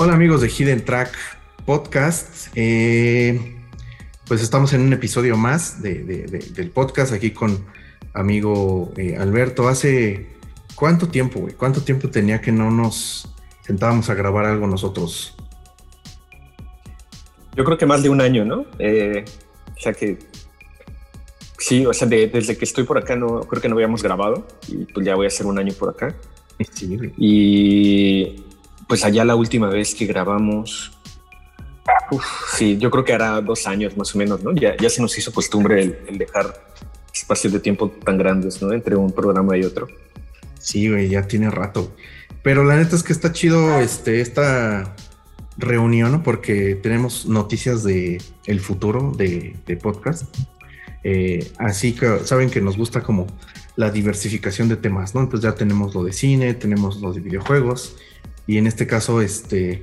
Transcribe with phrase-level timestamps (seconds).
[0.00, 1.12] Hola amigos de Hidden Track
[1.66, 2.52] Podcast.
[2.54, 3.56] Eh,
[4.28, 7.66] pues estamos en un episodio más del podcast aquí con
[8.14, 9.66] amigo eh, Alberto.
[9.66, 10.28] Hace
[10.76, 11.54] cuánto tiempo, güey?
[11.54, 13.28] ¿Cuánto tiempo tenía que no nos
[13.62, 15.34] sentábamos a grabar algo nosotros?
[17.56, 18.66] Yo creo que más de un año, ¿no?
[18.78, 19.24] Eh,
[19.76, 20.16] o sea que
[21.58, 24.84] sí, o sea, desde que estoy por acá no creo que no habíamos grabado y
[24.84, 26.14] pues ya voy a hacer un año por acá.
[26.72, 28.44] Sí, y
[28.88, 30.90] pues allá la última vez que grabamos,
[32.56, 34.52] sí, yo creo que hará dos años más o menos, ¿no?
[34.54, 36.72] Ya, se nos hizo costumbre el, dejar
[37.14, 38.72] espacios de tiempo tan grandes, ¿no?
[38.72, 39.88] Entre un programa y otro.
[40.58, 41.94] Sí, güey, ya tiene rato.
[42.42, 44.96] Pero la neta es que está chido este, esta
[45.58, 50.34] reunión porque tenemos noticias de el futuro de, podcast.
[51.04, 53.26] Eh, así que saben que nos gusta como
[53.76, 55.20] la diversificación de temas, ¿no?
[55.20, 57.96] Entonces ya tenemos lo de cine, tenemos lo de videojuegos
[58.48, 59.82] y en este caso, este,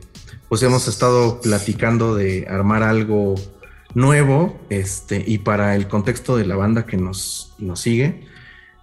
[0.49, 3.35] pues hemos estado platicando de armar algo
[3.93, 8.27] nuevo, este, y para el contexto de la banda que nos, nos sigue.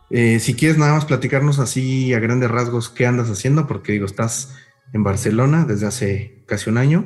[0.08, 4.06] Eh, si quieres nada más platicarnos así a grandes rasgos qué andas haciendo, porque digo,
[4.06, 4.54] estás
[4.92, 7.04] en Barcelona desde hace casi un año.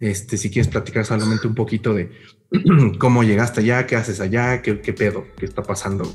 [0.00, 2.12] Este, si quieres platicar solamente un poquito de
[2.98, 6.10] cómo llegaste allá, qué haces allá, qué, qué pedo, qué está pasando.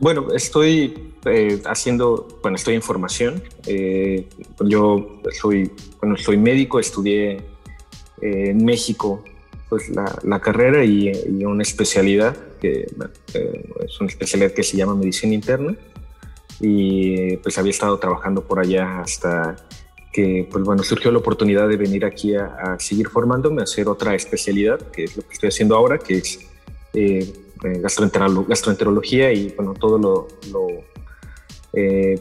[0.00, 3.42] Bueno, estoy eh, haciendo, bueno, estoy en formación.
[3.66, 4.26] Eh,
[4.60, 5.70] yo soy,
[6.00, 7.42] bueno, soy médico, estudié eh,
[8.22, 9.22] en México
[9.68, 11.12] pues la, carrera y,
[11.44, 12.86] una especialidad que
[13.84, 15.76] es una especialidad que se llama medicina interna
[16.60, 19.54] y pues había estado trabajando por allá hasta
[20.12, 24.16] que pues bueno surgió la oportunidad de venir aquí a, seguir formándome a hacer otra
[24.16, 26.40] especialidad que es lo que estoy haciendo ahora que es
[27.62, 30.28] eh, gastroenterología y bueno, todo lo,
[31.74, 32.18] eh,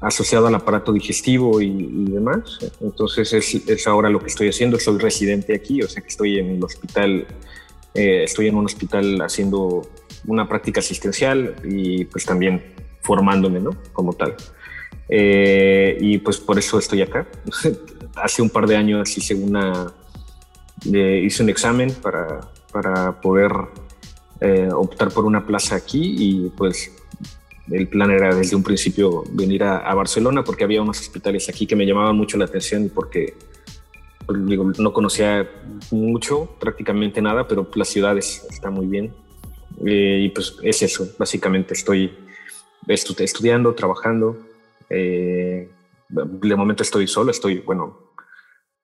[0.00, 2.58] asociado al aparato digestivo y, demás.
[2.80, 4.80] Entonces es, ahora lo que estoy haciendo.
[4.80, 7.26] Soy residente aquí, o sea que estoy en el hospital,
[7.94, 9.88] eh, estoy en un hospital haciendo
[10.26, 13.70] una práctica asistencial y pues también formándome, ¿no?
[13.92, 14.34] Como tal.
[15.08, 17.28] y pues por eso estoy acá.
[18.16, 19.92] Hace un par de años hice una,
[20.84, 22.40] hice un examen para,
[22.72, 23.52] para poder
[24.44, 26.90] eh, optar por una plaza aquí y pues
[27.70, 31.76] el plan era desde un principio venir a, Barcelona porque había unos hospitales aquí que
[31.76, 33.34] me llamaban mucho la atención porque
[34.26, 34.40] pues,
[34.80, 35.48] no conocía
[35.92, 39.14] mucho, prácticamente nada, pero las ciudades están muy bien.
[39.86, 42.12] Eh, y pues es eso, básicamente estoy
[42.88, 44.38] estudiando, trabajando.
[44.90, 45.68] Eh,
[46.08, 48.01] de momento estoy solo, estoy, bueno,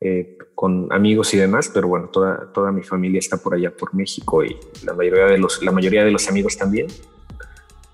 [0.01, 3.95] eh, con amigos y demás, pero bueno, toda, toda mi familia está por allá, por
[3.95, 6.87] México y la mayoría de los, la mayoría de los amigos también.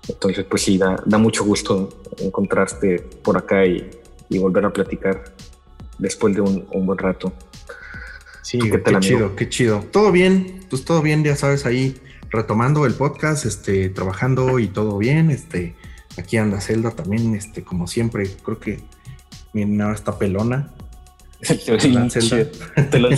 [0.07, 1.89] Entonces, pues sí, da, da mucho gusto
[2.19, 3.89] encontrarte por acá y,
[4.29, 5.23] y, volver a platicar
[5.97, 7.33] después de un, un buen rato.
[8.43, 9.83] Sí, qué, chido, qué chido.
[9.91, 11.99] Todo bien, pues todo bien, ya sabes, ahí
[12.29, 15.75] retomando el podcast, este, trabajando y todo bien, este,
[16.17, 18.79] aquí anda Zelda también, este, como siempre, creo que
[19.53, 20.71] mi nada está pelona,
[22.91, 23.09] te lo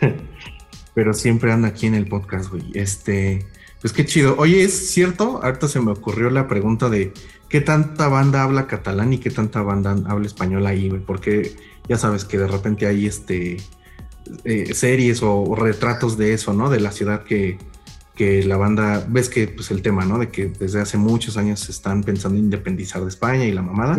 [0.94, 2.64] Pero siempre anda aquí en el podcast, güey.
[2.74, 3.46] Este,
[3.80, 4.36] pues qué chido.
[4.38, 7.12] Oye, es cierto, ahorita se me ocurrió la pregunta de
[7.48, 11.54] qué tanta banda habla catalán y qué tanta banda habla español ahí, güey, porque
[11.88, 13.56] ya sabes que de repente hay este
[14.44, 16.70] eh, series o, retratos de eso, ¿no?
[16.70, 17.58] De la ciudad que,
[18.14, 20.18] que la banda, ves que pues el tema, ¿no?
[20.18, 23.62] De que desde hace muchos años se están pensando en independizar de España y la
[23.62, 23.96] mamada.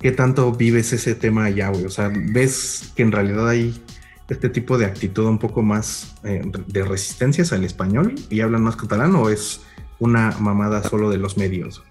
[0.00, 1.84] ¿Qué tanto vives ese tema allá, güey?
[1.84, 3.74] O sea, ¿ves que en realidad hay
[4.30, 8.76] este tipo de actitud un poco más eh, de resistencias al español y hablan más
[8.76, 9.60] catalán o es
[9.98, 11.82] una mamada solo de los medios?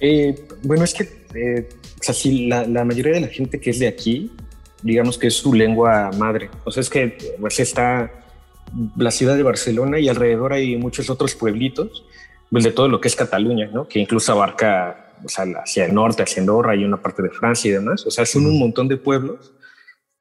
[0.00, 1.68] Eh, bueno, es que, eh,
[1.98, 4.30] o sea, sí, la, mayoría de la gente que es de aquí,
[4.82, 6.50] digamos que es su lengua madre.
[6.64, 8.12] O sea, es que pues, está
[8.96, 12.04] la ciudad de Barcelona y alrededor hay muchos otros pueblitos,
[12.50, 13.88] pues, de todo lo que es Cataluña, ¿no?
[13.88, 17.68] Que incluso abarca o sea, hacia el norte, hacia Andorra y una parte de Francia
[17.68, 18.06] y demás.
[18.06, 19.52] O sea, son un montón de pueblos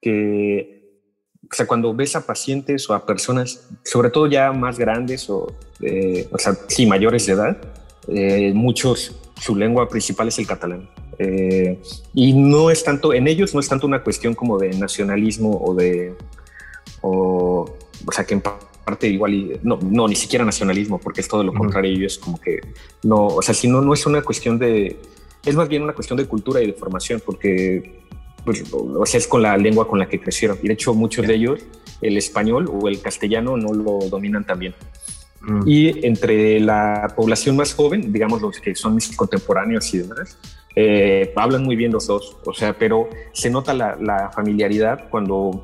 [0.02, 1.02] que,
[1.50, 5.52] o sea, cuando ves a pacientes o a personas, sobre todo ya más grandes o,
[5.82, 7.58] eh, o sea, sí, mayores de edad,
[8.08, 10.90] eh, muchos, su lengua principal es el catalán.
[11.20, 11.80] Eh,
[12.14, 15.76] y no es tanto, en ellos no es tanto una cuestión como de nacionalismo o
[15.76, 16.16] de,
[17.02, 18.42] o, o sea, que en
[18.84, 21.92] parte igual y no, no, ni siquiera nacionalismo, porque es todo lo contrario.
[21.94, 22.60] Y es como que
[23.04, 25.00] no, o sea, si no, no es una cuestión de,
[25.46, 28.02] es más bien una cuestión de cultura y de formación, porque
[28.46, 30.58] pues, o sea, es con la lengua con la que crecieron.
[30.62, 31.62] Y de hecho, muchos de ellos,
[32.02, 34.74] el español o el castellano no lo dominan también.
[35.66, 40.38] Y entre la población más joven, digamos los que son mis contemporáneos y demás,
[40.76, 45.64] Eh, hablan muy bien los dos, o sea, pero se nota la, familiaridad cuando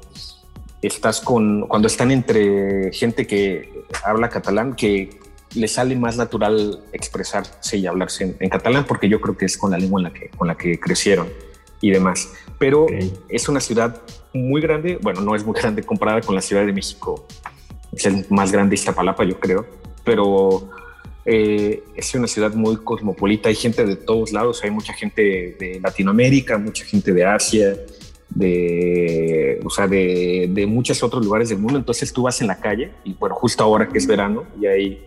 [0.82, 5.10] estás con, cuando están entre gente que habla catalán, que
[5.56, 9.72] le sale más natural expresarse y hablarse en, catalán, porque yo creo que es con
[9.72, 11.28] la lengua en la que, con la que crecieron
[11.82, 12.32] y demás.
[12.58, 12.88] Pero
[13.30, 14.02] es una ciudad
[14.34, 17.26] muy grande, bueno, no es muy grande comparada con la Ciudad de México,
[17.92, 19.66] es el más grande Iztapalapa, yo creo,
[20.04, 20.70] pero
[21.26, 25.80] eh, es una ciudad muy cosmopolita, hay gente de todos lados, hay mucha gente de
[25.82, 27.76] Latinoamérica, mucha gente de Asia,
[28.30, 31.78] de, o sea, de, de, muchos otros lugares del mundo.
[31.78, 35.06] Entonces tú vas en la calle y bueno, justo ahora que es verano y hay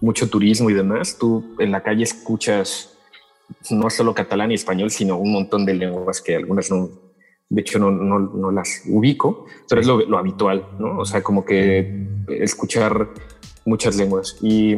[0.00, 2.96] mucho turismo y demás, tú en la calle escuchas
[3.70, 6.88] no solo catalán y español, sino un montón de lenguas que algunas no,
[7.48, 10.98] de hecho no, no, no las ubico, pero es lo, habitual, ¿no?
[10.98, 13.08] O sea, como que escuchar
[13.64, 14.76] muchas lenguas y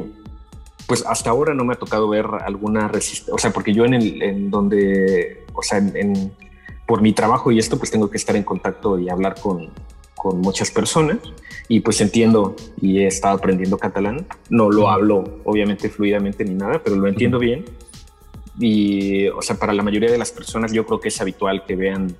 [0.86, 3.94] pues hasta ahora no me ha tocado ver alguna resistencia, o sea, porque yo en
[3.94, 6.32] el, en donde, o sea, en,
[6.92, 9.70] por mi trabajo y esto, pues tengo que estar en contacto y hablar con,
[10.14, 11.16] con muchas personas
[11.66, 14.26] y pues entiendo y he estado aprendiendo catalán.
[14.50, 17.64] No lo hablo obviamente fluidamente ni nada, pero lo entiendo bien.
[18.58, 21.76] Y, o sea, para la mayoría de las personas yo creo que es habitual que
[21.76, 22.14] vean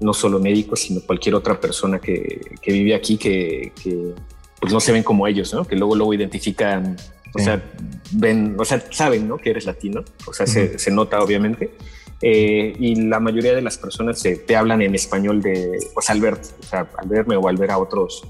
[0.00, 4.14] no solo médicos, sino cualquier otra persona que, que vive aquí que, que,
[4.58, 5.64] pues no se ven como ellos, ¿no?
[5.64, 6.96] Que luego luego identifican,
[7.36, 7.62] o sea,
[8.10, 9.36] ven, o sea, saben, ¿no?
[9.36, 11.70] Que eres latino, o sea, se, se, nota obviamente.
[12.20, 16.34] Eh, y la mayoría de las personas te hablan en español de, pues al ver,
[16.34, 18.26] o sea, al verme o al ver a otros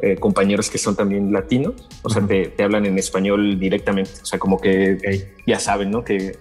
[0.00, 4.24] eh, compañeros que son también latinos, o sea, te, te, hablan en español directamente, o
[4.24, 6.04] sea, como que ya saben, ¿no?
[6.04, 6.38] Que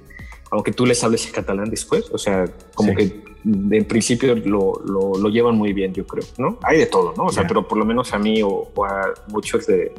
[0.52, 2.46] aunque tú les hables en catalán después, o sea,
[2.76, 6.60] como que en principio lo, lo, llevan muy bien, yo creo, ¿no?
[6.64, 7.26] Hay de todo, ¿no?
[7.26, 9.94] O sea, pero por lo menos a mí o, a muchos de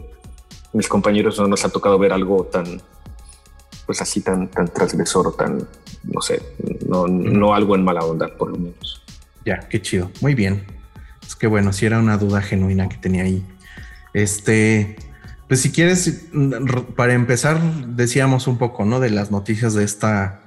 [0.72, 2.80] mis compañeros no nos ha tocado ver algo tan,
[3.88, 5.66] pues así tan, tan transgresor o tan,
[6.04, 6.42] no sé,
[6.86, 9.02] no, no algo en mala onda, por lo menos.
[9.46, 10.10] Ya, qué chido.
[10.20, 10.62] Muy bien.
[11.26, 13.42] Es que bueno, si era una duda genuina que tenía ahí.
[14.12, 14.96] Este,
[15.48, 16.26] pues si quieres,
[16.96, 19.00] para empezar, decíamos un poco, ¿no?
[19.00, 20.42] De las noticias de esta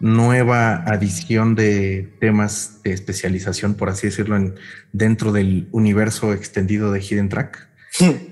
[0.00, 4.54] nueva adición de temas de especialización, por así decirlo, en,
[4.94, 7.68] dentro del universo extendido de Hidden Track.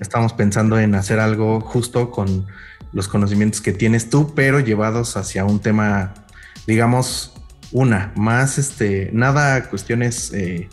[0.01, 2.47] Estamos pensando en hacer algo justo con
[2.95, 6.13] los conocimientos que tienes tú, pero llevados hacia un tema,
[6.65, 7.33] digamos,
[7.73, 10.69] una, más este, nada cuestiones eh,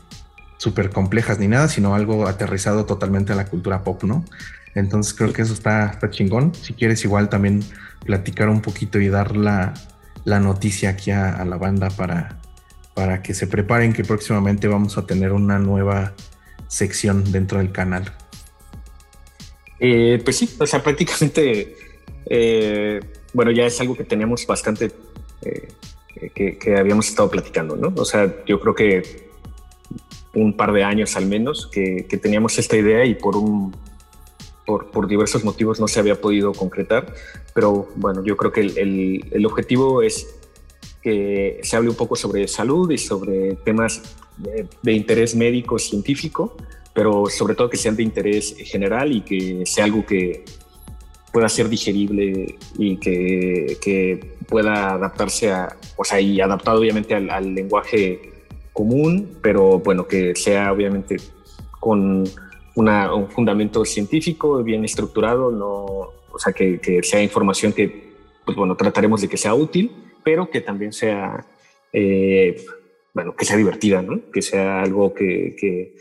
[0.56, 4.24] súper complejas ni nada, sino algo aterrizado totalmente a la cultura pop, ¿no?
[4.76, 6.54] Entonces creo que eso está, chingón.
[6.54, 7.64] Si quieres igual también
[8.06, 9.74] platicar un poquito y dar la,
[10.24, 12.38] la noticia aquí a, la banda para,
[12.94, 16.14] para que se preparen que próximamente vamos a tener una nueva
[16.68, 18.12] sección dentro del canal.
[19.80, 21.74] Eh, pues sí, o sea, prácticamente,
[22.26, 23.00] eh,
[23.32, 24.90] bueno, ya es algo que teníamos bastante,
[25.42, 25.68] eh,
[26.34, 27.92] que, que, habíamos estado platicando, ¿no?
[27.96, 29.30] O sea, yo creo que
[30.34, 33.74] un par de años al menos que, que teníamos esta idea y por un
[34.64, 37.12] por, por, diversos motivos no se había podido concretar,
[37.52, 40.36] pero bueno, yo creo que el, el, objetivo es
[41.02, 44.16] que se hable un poco sobre salud y sobre temas
[44.82, 46.56] de, interés médico, científico,
[46.94, 50.44] pero sobre todo que sean de interés general y que sea algo que
[51.32, 57.30] pueda ser digerible y que, que pueda adaptarse a, o sea, y adaptado obviamente al,
[57.30, 58.32] al lenguaje
[58.72, 61.16] común, pero bueno, que sea obviamente
[61.80, 62.24] con
[62.74, 68.12] un fundamento científico bien estructurado, no, o sea, que, sea información que,
[68.44, 69.90] pues bueno, trataremos de que sea útil,
[70.24, 71.46] pero que también sea,
[71.92, 72.64] eh,
[73.12, 74.30] bueno, que sea divertida, ¿no?
[74.32, 75.96] Que sea algo que, que,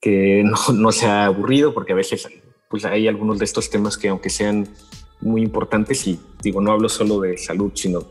[0.00, 2.28] que no, no, sea aburrido, porque a veces
[2.72, 4.66] pues hay algunos de estos temas que aunque sean
[5.20, 8.08] muy importantes, y digo, no hablo solo de salud, sino,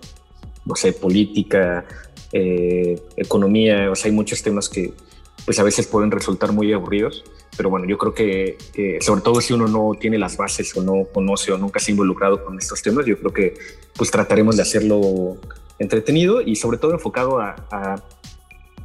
[0.63, 1.84] no sé, política,
[2.32, 4.94] eh, economía, o sea, hay muchos temas que
[5.44, 7.25] pues a veces pueden resultar muy aburridos
[7.58, 8.58] pero bueno, yo creo que,
[9.01, 11.94] sobre todo si uno no tiene las bases o no conoce o nunca se ha
[11.94, 13.53] involucrado con estos temas, yo creo que
[13.96, 15.38] pues trataremos de hacerlo
[15.77, 17.56] entretenido y sobre todo enfocado a,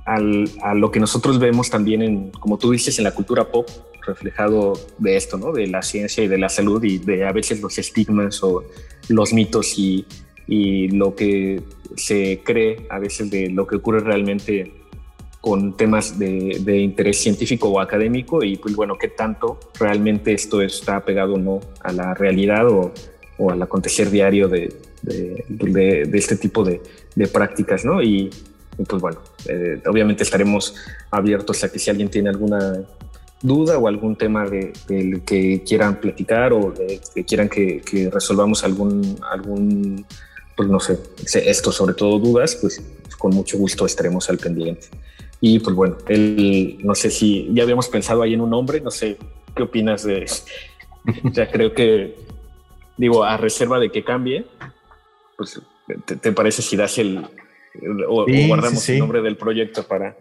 [0.04, 3.68] a, lo que nosotros vemos también en, como tú dices, en la cultura pop,
[4.06, 5.52] reflejado de esto, ¿no?
[5.52, 8.64] De la ciencia y de la salud y de a veces los estigmas o
[9.08, 10.06] los mitos y,
[10.46, 11.62] y lo que
[11.96, 14.72] se cree a veces de lo que ocurre realmente
[15.40, 21.04] con temas de, interés científico o académico y pues bueno, qué tanto realmente esto está
[21.04, 22.92] pegado o no a la realidad o,
[23.38, 26.80] o al acontecer diario de, de, este tipo de,
[27.32, 28.02] prácticas, ¿no?
[28.02, 28.30] Y,
[28.88, 30.74] pues bueno, eh, obviamente estaremos
[31.10, 32.82] abiertos a que si alguien tiene alguna
[33.42, 34.72] duda o algún tema de,
[35.26, 40.04] que quieran platicar o que quieran que, que, resolvamos algún, algún
[40.56, 40.98] pues no sé,
[41.44, 42.82] esto sobre todo dudas, pues
[43.18, 44.88] con mucho gusto estaremos al pendiente.
[45.40, 48.90] Y pues bueno, él, no sé si ya habíamos pensado ahí en un nombre, no
[48.90, 49.18] sé
[49.54, 50.26] qué opinas de,
[51.24, 52.16] ya creo que,
[52.96, 54.46] digo, a reserva de que cambie,
[55.36, 55.60] pues
[56.20, 57.26] te, parece si das el,
[58.08, 60.16] o, guardamos el nombre del proyecto para...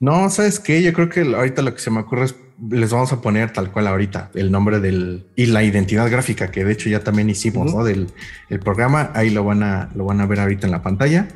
[0.00, 0.82] No, ¿sabes qué?
[0.82, 2.34] Yo creo que ahorita lo que se me ocurre es,
[2.70, 6.64] les vamos a poner tal cual ahorita el nombre del y la identidad gráfica, que
[6.64, 7.84] de hecho ya también hicimos, ¿no?
[7.84, 8.08] Del
[8.48, 11.28] el programa, ahí lo van a, lo van a ver ahorita en la pantalla.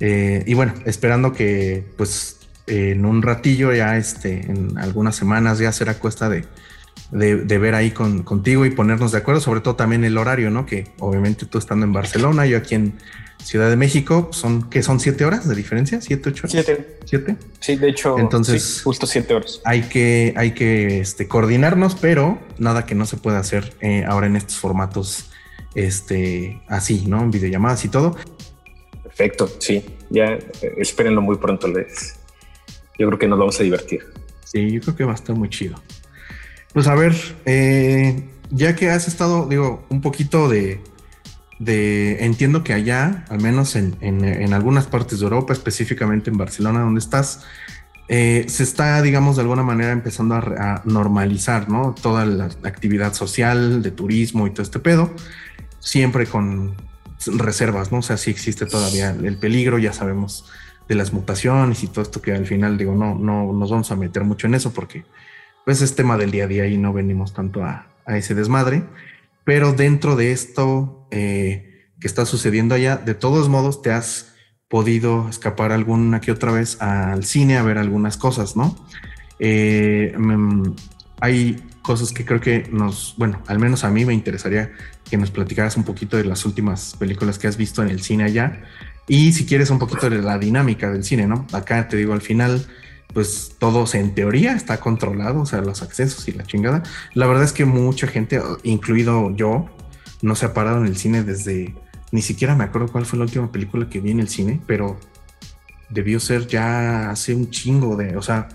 [0.00, 5.72] Eh, y bueno, esperando que pues en un ratillo ya este, en algunas semanas ya
[5.72, 6.46] será cuesta de,
[7.10, 10.66] de, ver ahí con, contigo y ponernos de acuerdo, sobre todo también el horario, ¿no?
[10.66, 12.94] Que obviamente tú estando en Barcelona, yo aquí en
[13.42, 16.52] Ciudad de México, son que son siete horas de diferencia, siete, ocho horas.
[16.52, 16.98] Siete.
[17.04, 17.36] Siete.
[17.58, 19.60] Sí, de hecho, entonces justo siete horas.
[19.64, 24.26] Hay que, hay que este, coordinarnos, pero nada que no se pueda hacer eh, ahora
[24.26, 25.30] en estos formatos
[25.74, 27.22] este, así, ¿no?
[27.22, 28.16] En videollamadas y todo.
[29.02, 29.84] Perfecto, sí.
[30.10, 31.66] Ya eh, espérenlo muy pronto.
[31.66, 32.16] Les.
[32.98, 34.04] Yo creo que nos vamos a divertir.
[34.44, 35.80] Sí, yo creo que va a estar muy chido.
[36.72, 37.14] Pues a ver,
[37.46, 40.80] eh, ya que has estado, digo, un poquito de,
[41.58, 46.80] de entiendo que allá, al menos en, en, algunas partes de Europa, específicamente en Barcelona,
[46.80, 47.42] donde estás,
[48.08, 51.94] eh, se está, digamos, de alguna manera empezando a, normalizar, ¿no?
[52.00, 55.12] Toda la actividad social, de turismo y todo este pedo,
[55.80, 56.76] siempre con,
[57.26, 57.98] reservas, ¿no?
[57.98, 60.46] O sea, sí existe todavía el peligro, ya sabemos
[60.88, 63.96] de las mutaciones y todo esto que al final digo, no, no nos vamos a
[63.96, 65.04] meter mucho en eso porque
[65.64, 68.82] pues es tema del día a día y no venimos tanto a, ese desmadre,
[69.44, 74.34] pero dentro de esto eh, que está sucediendo allá, de todos modos te has
[74.68, 78.76] podido escapar alguna que otra vez al cine a ver algunas cosas, ¿no?
[79.38, 80.74] Eh, mm,
[81.20, 84.72] hay cosas que creo que nos, bueno, al menos a mí me interesaría
[85.08, 88.24] que nos platicaras un poquito de las últimas películas que has visto en el cine
[88.24, 88.62] allá
[89.08, 91.46] y si quieres un poquito de la dinámica del cine, ¿no?
[91.52, 92.64] Acá te digo al final,
[93.12, 96.82] pues todo en teoría está controlado, o sea, los accesos y la chingada.
[97.14, 99.66] La verdad es que mucha gente, incluido yo,
[100.22, 101.74] no se ha parado en el cine desde,
[102.12, 104.98] ni siquiera me acuerdo cuál fue la última película que vi en el cine, pero
[105.88, 108.48] debió ser ya hace un chingo de, o sea,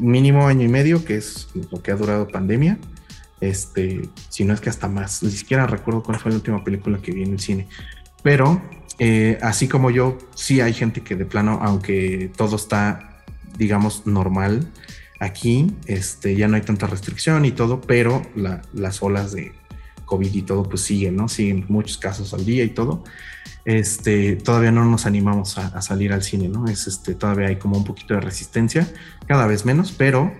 [0.00, 2.78] mínimo año y medio, que es lo que ha durado pandemia.
[3.40, 6.98] Este, si no es que hasta más, ni siquiera recuerdo cuál fue la última película
[6.98, 7.68] que vi en el cine.
[8.22, 8.60] Pero
[8.98, 13.07] eh, así como yo, sí hay gente que de plano, aunque todo está,
[13.58, 14.70] digamos, normal,
[15.20, 18.22] aquí este, ya no hay tanta restricción y todo, pero
[18.72, 19.52] las olas de
[20.06, 21.28] COVID y todo, pues siguen, ¿no?
[21.28, 23.04] Siguen muchos casos al día y todo
[23.68, 26.68] este, todavía no nos animamos a, salir al cine, ¿no?
[26.68, 28.90] Es este, todavía hay como un poquito de resistencia,
[29.26, 30.32] cada vez menos, pero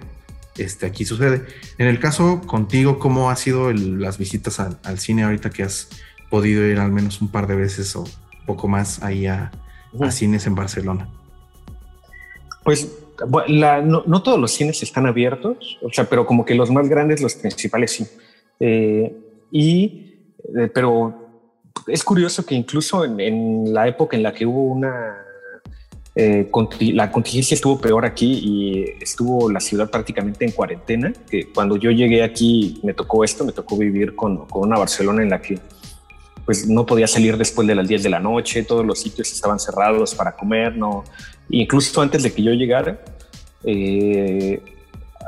[0.56, 1.44] este, aquí sucede.
[1.76, 5.88] En el caso contigo, ¿cómo ha sido las visitas al, cine ahorita que has
[6.30, 8.04] podido ir al menos un par de veces o
[8.46, 9.50] poco más ahí a,
[10.10, 11.10] cines en Barcelona?
[12.64, 12.88] Pues
[13.26, 17.34] no, todos los cines están abiertos, o sea, pero como que los más grandes, los
[17.34, 18.06] principales sí.
[18.60, 19.12] Eh,
[19.50, 20.14] y,
[20.56, 21.28] eh, pero
[21.86, 25.24] es curioso que incluso en, la época en la que hubo una...
[26.14, 26.50] Eh,
[26.94, 31.92] la contingencia estuvo peor aquí y estuvo la ciudad prácticamente en cuarentena, que cuando yo
[31.92, 35.60] llegué aquí me tocó esto, me tocó vivir con, una Barcelona en la que
[36.44, 39.60] pues no podía salir después de las 10 de la noche, todos los sitios estaban
[39.60, 41.04] cerrados para comer, no.
[41.50, 43.00] Incluso antes de que yo llegara,
[43.64, 44.60] eh,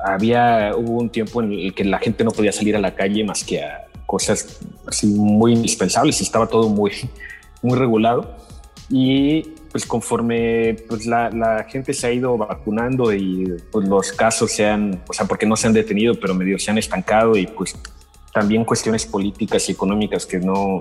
[0.04, 3.24] había, hubo un tiempo en el que la gente no podía salir a la calle
[3.24, 6.92] más que a cosas así muy indispensables y estaba todo muy,
[7.62, 8.36] muy regulado.
[8.88, 14.50] Y pues conforme pues la, la, gente se ha ido vacunando y pues los casos
[14.50, 17.46] se han, o sea, porque no se han detenido, pero medio se han estancado y
[17.46, 17.76] pues
[18.32, 20.80] también cuestiones políticas y económicas que no,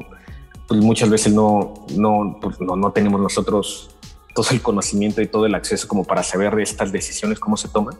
[0.67, 3.91] pues muchas veces no, no, pues no, no tenemos nosotros
[4.39, 7.67] todo el conocimiento y todo el acceso como para saber de estas decisiones, cómo se
[7.67, 7.95] toman.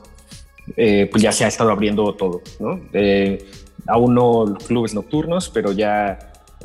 [0.78, 2.80] Eh, pues ya se ha estado abriendo todo, ¿no?
[2.94, 3.46] Eh,
[3.88, 6.18] aún no clubes nocturnos, pero ya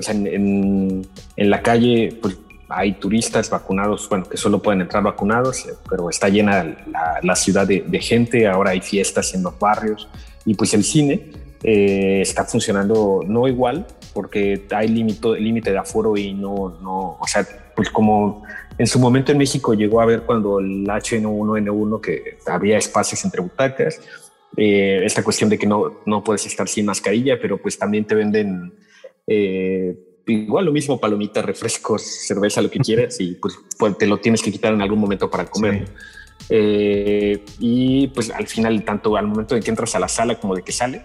[0.07, 2.37] en, la calle pues,
[2.69, 6.77] hay turistas vacunados, bueno, que solo pueden entrar vacunados, eh, pero está llena
[7.21, 10.09] la, ciudad de, gente, ahora hay fiestas en los barrios
[10.45, 11.33] y pues el cine
[11.65, 17.45] eh, está funcionando no igual porque hay límite de aforo y no, no, o sea,
[17.75, 18.45] pues como
[18.79, 23.41] en su momento en México llegó a ver cuando el H1N1 que había espacios entre
[23.41, 24.01] butacas,
[24.57, 28.15] eh, esta cuestión de que no, no puedes estar sin mascarilla, pero pues también te
[28.15, 28.73] venden
[29.27, 34.19] eh, igual lo mismo, palomitas, refrescos, cerveza, lo que quieras, y pues, pues, te lo
[34.19, 35.87] tienes que quitar en algún momento para comer.
[36.51, 40.55] Eh, y pues al final, tanto al momento de que entras a la sala como
[40.55, 41.03] de que sale,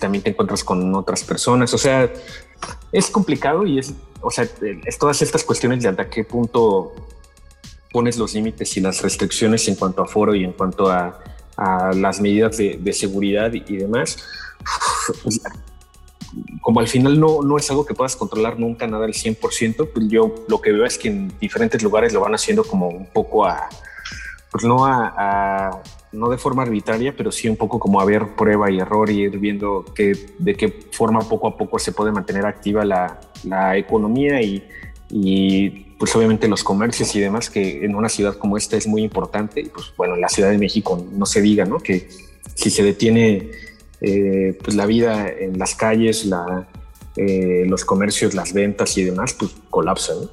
[0.00, 1.72] también te encuentras con otras personas.
[1.74, 2.10] O sea,
[2.92, 4.46] es complicado y es, o sea,
[4.84, 6.92] es todas estas cuestiones de hasta qué punto
[7.92, 11.18] pones los límites y las restricciones en cuanto a foro y en cuanto a,
[11.94, 14.16] las medidas de, seguridad y, demás.
[16.60, 20.08] Como al final no, no es algo que puedas controlar nunca nada al 100%, pues
[20.08, 23.44] yo lo que veo es que en diferentes lugares lo van haciendo como un poco
[23.44, 23.68] a,
[24.50, 28.70] pues no a, no de forma arbitraria, pero sí un poco como a ver prueba
[28.70, 32.44] y error y ir viendo que, de qué forma poco a poco se puede mantener
[32.46, 34.62] activa la, la economía y,
[35.10, 39.02] y, pues obviamente los comercios y demás, que en una ciudad como esta es muy
[39.02, 39.60] importante.
[39.60, 41.78] Y pues bueno, en la Ciudad de México no se diga, ¿no?
[41.78, 42.08] Que
[42.54, 43.50] si se detiene
[44.00, 46.68] eh, pues la vida en las calles, la,
[47.16, 50.22] eh, los comercios, las ventas y demás, pues colapsan.
[50.22, 50.30] ¿no?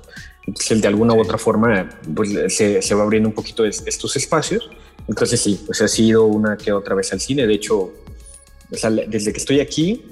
[0.47, 4.69] Entonces, de alguna u otra forma, pues se, se, va abriendo un poquito estos espacios.
[5.09, 7.47] Entonces, sí, pues he sido una que otra vez al cine.
[7.47, 7.91] De hecho,
[8.69, 10.05] desde que estoy aquí,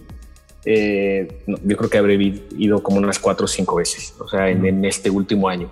[0.66, 1.28] eh,
[1.64, 2.16] yo creo que habré
[2.58, 5.72] ido como unas cuatro o cinco veces, o sea, en, este último año.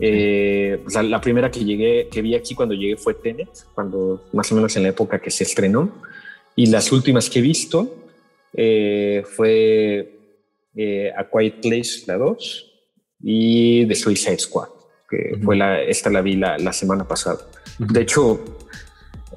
[0.00, 4.56] Eh, la primera que llegué, que vi aquí cuando llegué fue Tenet, cuando más o
[4.56, 5.90] menos en la época que se estrenó.
[6.56, 7.94] Y las últimas que he visto
[8.54, 10.18] eh, fue
[11.16, 12.72] A Quiet Place, la 2,
[13.22, 14.68] y The Suicide Squad,
[15.08, 17.38] que fue la, esta la vi la, la semana pasada.
[17.88, 18.40] De hecho,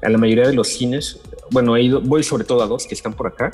[0.02, 2.94] a la mayoría de los cines, bueno, he ido, voy sobre todo a dos que
[2.94, 3.50] están por acá.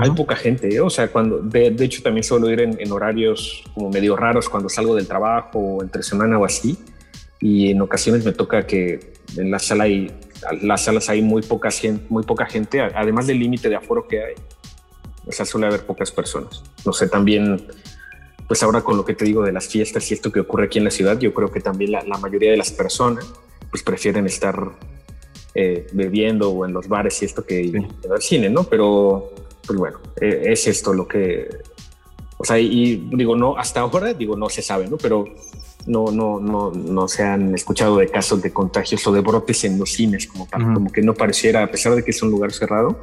[0.00, 0.80] Hay poca gente, ¿eh?
[0.80, 4.48] o sea, cuando, de, de, hecho también suelo ir en, en, horarios como medio raros
[4.48, 6.78] cuando salgo del trabajo o entre semana o así.
[7.40, 10.10] Y en ocasiones me toca que en la sala hay,
[10.62, 14.24] las salas hay muy poca gente, muy poca gente, además del límite de aforo que
[14.24, 14.34] hay.
[15.26, 16.62] O sea, suele haber pocas personas.
[16.84, 17.66] No sé, también
[18.46, 20.78] pues ahora con lo que te digo de las fiestas y esto que ocurre aquí
[20.78, 23.26] en la ciudad, yo creo que también la, la mayoría de las personas
[23.74, 24.70] pues prefieren estar
[25.52, 28.62] eh, bebiendo o en los bares y esto que ir al cine, ¿no?
[28.62, 29.32] Pero
[29.66, 31.48] pues bueno, eh, es esto lo que,
[32.36, 34.96] o sea, y digo, no, hasta ahora, digo, no se sabe, ¿no?
[34.96, 35.24] Pero
[35.88, 39.76] no, no, no, no se han escuchado de casos de contagios o de brotes en
[39.76, 43.00] los cines, como, como que no pareciera, a pesar de que es un lugar cerrado,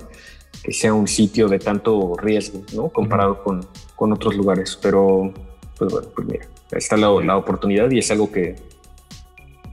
[0.64, 2.88] que sea un sitio de tanto riesgo, ¿no?
[2.88, 4.80] Comparado con, con, otros lugares.
[4.82, 5.34] Pero,
[5.78, 8.71] pues bueno, pues mira, está la, la, oportunidad y es algo que,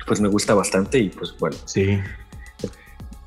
[0.09, 1.57] pues me gusta bastante y pues bueno.
[1.66, 2.01] Sí.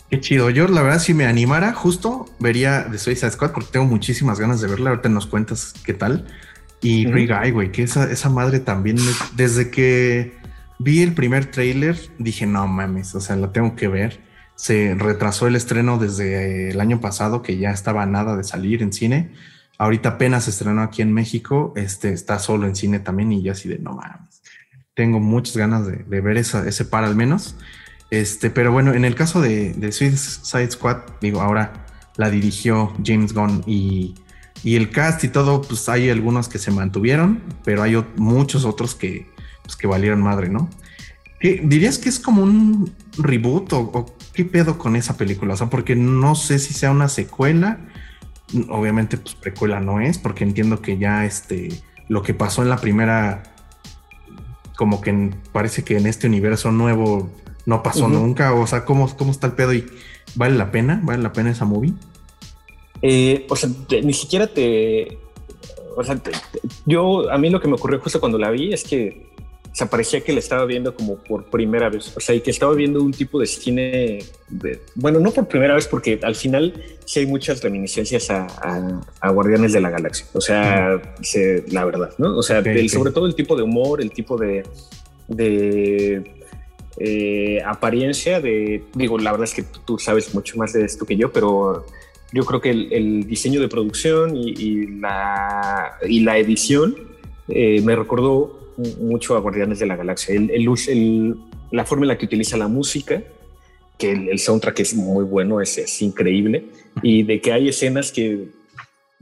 [0.10, 0.50] Qué chido.
[0.50, 4.60] Yo, la verdad, si me animara, justo vería The Suicide Squad porque tengo muchísimas ganas
[4.60, 4.90] de verla.
[4.90, 6.28] Ahorita nos cuentas qué tal.
[6.82, 8.98] Y Free Guy, güey, que esa, esa madre también,
[9.36, 10.36] desde que
[10.80, 14.20] vi el primer trailer, dije, no mames, o sea, la tengo que ver
[14.62, 18.94] se retrasó el estreno desde el año pasado, que ya estaba nada de salir en
[18.94, 19.32] cine.
[19.80, 23.54] Ahorita apenas se estrenó aquí en México, este está solo en cine también y yo
[23.54, 24.41] así de no mames.
[25.02, 27.56] Tengo muchas ganas de, ver ese par al menos.
[28.12, 31.88] Este, pero bueno, en el caso de, de Suicide Squad, digo, ahora
[32.18, 34.14] la dirigió James Gunn y,
[34.64, 39.28] el cast y todo, pues hay algunos que se mantuvieron, pero hay muchos otros que,
[39.64, 40.70] pues, que valieron madre, ¿no?
[41.40, 45.56] ¿Dirías que es como un reboot o, qué pedo con esa película?
[45.56, 47.80] O sea, porque no sé si sea una secuela.
[48.70, 51.70] Obviamente, pues precuela no es, porque entiendo que ya este
[52.08, 53.42] lo que pasó en la primera,
[54.76, 57.30] como que parece que en este universo nuevo
[57.66, 58.54] no pasó nunca.
[58.54, 59.86] O sea, ¿cómo, ¿cómo está el pedo y
[60.36, 61.00] vale la pena?
[61.04, 61.94] ¿Vale la pena esa movie?
[63.02, 63.70] Eh, o sea,
[64.04, 65.18] ni siquiera te.
[65.96, 66.20] O sea,
[66.86, 69.31] yo a mí lo que me ocurrió justo cuando la vi es que
[69.74, 72.74] se parecía que le estaba viendo como por primera vez, o sea, y que estaba
[72.74, 76.74] viendo un tipo de cine, de, bueno, no por primera vez, porque al final
[77.06, 78.48] sí hay muchas reminiscencias a,
[79.22, 81.02] a, Guardianes de la Galaxia, o sea,
[81.70, 82.38] la verdad, ¿no?
[82.38, 84.64] O sea, sobre todo el tipo de humor, el tipo de,
[85.30, 86.22] de
[86.98, 91.16] eh, apariencia, de, digo, la verdad es que tú sabes mucho más de esto que
[91.16, 91.86] yo, pero
[92.34, 96.96] yo creo que el, diseño de producción y, la, y la edición
[97.48, 100.36] eh, me recordó mucho a Guardianes de la Galaxia.
[100.36, 101.36] El, el,
[101.72, 103.22] la forma en la que utiliza la música,
[103.98, 106.66] que el, soundtrack es muy bueno, es, es, increíble,
[107.04, 108.50] y de que hay escenas que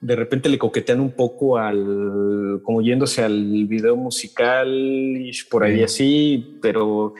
[0.02, 5.84] de repente le coquetean un poco al, como yéndose al video musical y por ahí
[5.84, 7.14] así, pero,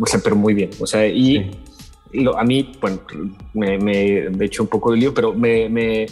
[0.00, 0.70] o sea, pero muy bien.
[0.78, 1.50] O sea, y
[2.12, 3.00] lo, a mí, bueno,
[3.54, 6.06] me, me, me hecho un poco de lío, pero me, me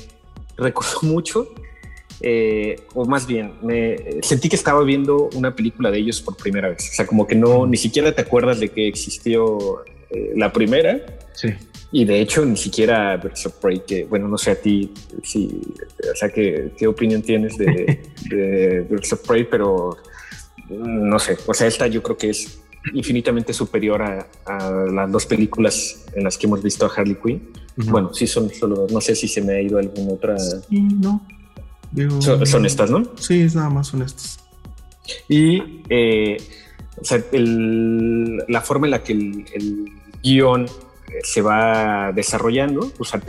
[0.56, 1.48] recordó mucho
[2.20, 6.68] eh, o más bien, me sentí que estaba viendo una película de ellos por primera
[6.68, 6.90] vez.
[6.90, 11.00] O sea, como que no, ni siquiera te acuerdas de que existió eh, la primera.
[11.34, 11.48] Sí.
[11.92, 15.60] Y de hecho, ni siquiera Birds of Prey, que, bueno, no sé a ti, si,
[16.12, 19.96] o sea, ¿qué, qué opinión tienes de, de Birds of Prey, pero
[20.68, 21.36] no sé.
[21.46, 22.60] O sea, esta yo creo que es
[22.92, 24.26] infinitamente superior a,
[24.92, 27.50] las dos películas en las que hemos visto a Harley Quinn.
[27.76, 30.38] Bueno, sí son solo, no sé si se me ha ido alguna otra.
[30.38, 31.26] Sí, no.
[32.20, 33.02] Son, estas, ¿no?
[33.18, 34.40] Sí, es nada más son estas.
[35.28, 36.36] Y eh,
[37.00, 40.66] o sea, la forma en la que el, guion
[41.22, 43.22] se va desarrollando, o sea,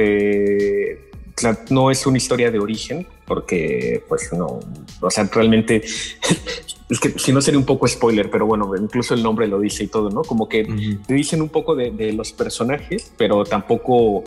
[1.69, 4.59] no es una historia de origen, porque pues no,
[5.01, 5.83] o sea, realmente
[6.89, 9.83] es que si no sería un poco spoiler, pero bueno, incluso el nombre lo dice
[9.83, 10.23] y todo, ¿no?
[10.23, 10.63] Como que
[11.05, 14.23] te dicen un poco de, los personajes, pero tampoco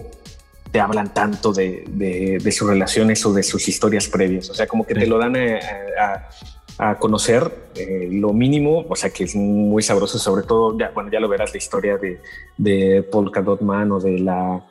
[0.71, 4.51] te hablan tanto de, sus relaciones o de sus historias previas.
[4.51, 9.25] O sea, como que te lo dan a, conocer eh, lo mínimo, o sea, que
[9.25, 12.21] es muy sabroso, sobre todo, ya, bueno, ya lo verás la historia de,
[12.57, 14.65] de Paul Cadotman o de la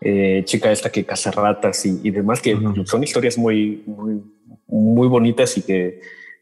[0.00, 4.22] eh, chica esta que caza ratas y, demás, que son historias muy, muy,
[4.68, 6.00] muy bonitas y que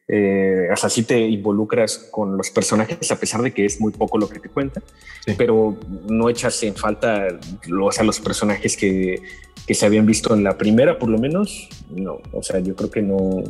[0.09, 4.19] eh, hasta así te involucras con los personajes a pesar de que es muy poco
[4.19, 4.85] lo que te cuentan,
[5.37, 5.77] pero
[6.09, 7.27] no echas en falta
[7.67, 9.21] los, a los personajes que,
[9.67, 11.69] que, se habían visto en la primera, por lo menos.
[11.91, 13.43] No, o sea, yo creo que no.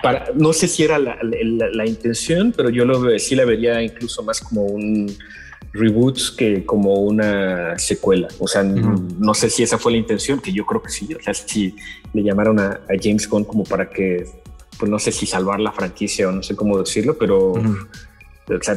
[0.00, 4.22] para, no sé si era la, la, intención, pero yo lo, sí la vería incluso
[4.22, 5.12] más como un
[5.72, 8.28] reboots que como una secuela.
[8.38, 11.08] O sea, no sé si esa fue la intención, que yo creo que sí.
[11.12, 11.74] O sea, si
[12.12, 14.45] le llamaron a, a James Gunn como para que
[14.78, 17.54] pues no sé si salvar la franquicia o no sé cómo decirlo, pero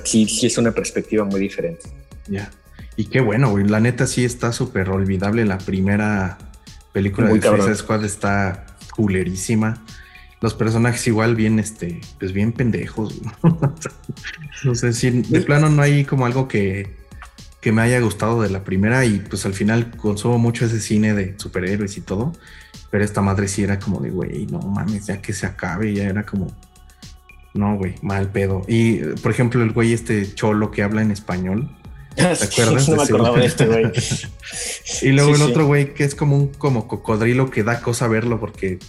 [0.03, 1.89] sí, sí es una perspectiva muy diferente.
[2.27, 2.51] Ya.
[2.95, 3.65] Y qué bueno, güey.
[3.65, 5.45] La neta sí está súper olvidable.
[5.45, 6.37] La primera
[6.91, 9.81] película de Suicide Squad está culerísima.
[10.41, 13.21] Los personajes igual bien, este, pues bien pendejos.
[14.63, 16.95] no sé si de plano no hay como algo que,
[17.61, 21.13] que me haya gustado de la primera y pues al final consumo mucho ese cine
[21.13, 22.33] de superhéroes y todo.
[22.91, 26.05] Pero esta madre sí era como de, güey, no mames, ya que se acabe, ya
[26.05, 26.47] era como,
[27.53, 28.63] no, güey, mal pedo.
[28.67, 31.69] Y, por ejemplo, el güey este cholo que habla en español.
[32.15, 32.89] ¿Te acuerdas?
[32.89, 33.91] no me acordaba de este güey.
[35.01, 38.39] y luego el otro güey que es como un como cocodrilo que da cosa verlo
[38.39, 38.79] porque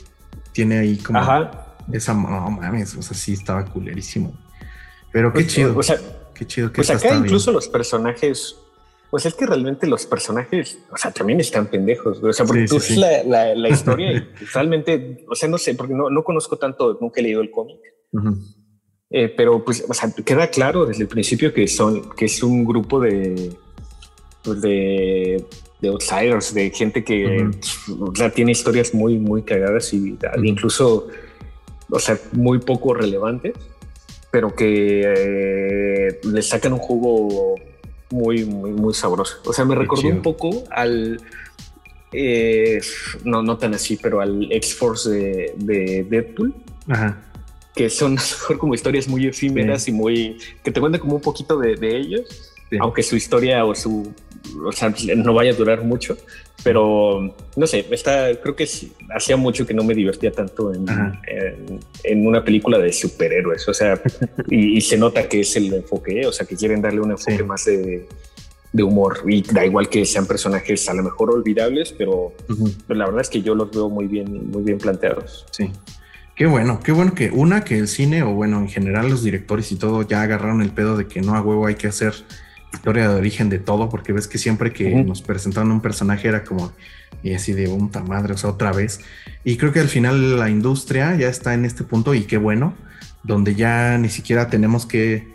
[0.52, 1.20] tiene ahí como
[1.92, 4.32] esa, no mames, o sea, sí estaba culerísimo.
[5.12, 5.76] Pero qué pues, chido.
[5.76, 5.98] O sea,
[6.34, 8.56] qué chido que Pues acá incluso los personajes
[9.10, 12.78] pues es que realmente los personajes, o sea, también están pendejos, o sea, porque tú
[12.96, 17.20] La, la, historia y realmente, o sea, no sé, porque no, no conozco tanto, nunca
[17.20, 17.80] he leído el cómic,
[19.10, 22.64] eh, pero pues, o sea, queda claro desde el principio que son, que es un
[22.64, 23.50] grupo de,
[24.44, 25.44] pues de,
[25.80, 27.50] de outsiders, de gente que
[27.98, 31.08] o sea, tiene historias muy, muy cagadas y incluso,
[31.90, 33.54] o sea, muy poco relevantes,
[34.30, 37.56] pero que eh, le sacan un jugo
[38.10, 39.38] muy, muy, muy sabroso.
[39.44, 41.20] O sea, me recordó un poco al.
[42.12, 42.80] Eh,
[43.24, 45.10] no, no tan así, pero al X-Force
[45.56, 46.54] de, Deadpool.
[46.88, 47.22] Ajá.
[47.74, 50.38] Que son mejor como historias muy efímeras y muy.
[50.62, 52.52] que te cuentan como un poquito de, de ellos.
[52.80, 54.12] Aunque su historia o su
[54.64, 56.16] o sea, no vaya a durar mucho,
[56.62, 58.68] pero no sé, está, creo que
[59.14, 60.86] hacía mucho que no me divertía tanto en,
[62.04, 64.00] en, una película de superhéroes, o sea,
[64.48, 67.64] y, se nota que es el enfoque, o sea, que quieren darle un enfoque más
[67.64, 68.06] de,
[68.72, 72.32] de, humor y da igual que sean personajes a lo mejor olvidables, pero,
[72.88, 75.46] la verdad es que yo los veo muy bien, muy bien planteados.
[75.50, 75.70] Sí.
[76.34, 79.70] Qué bueno, qué bueno que una, que el cine o bueno, en general los directores
[79.72, 82.14] y todo ya agarraron el pedo de que no a huevo hay que hacer
[82.72, 86.44] historia de origen de todo, porque ves que siempre que nos presentaban un personaje era
[86.44, 86.72] como,
[87.22, 89.00] y así de puta madre, o sea, otra vez.
[89.44, 92.74] Y creo que al final la industria ya está en este punto, y qué bueno,
[93.22, 95.28] donde ya ni siquiera tenemos que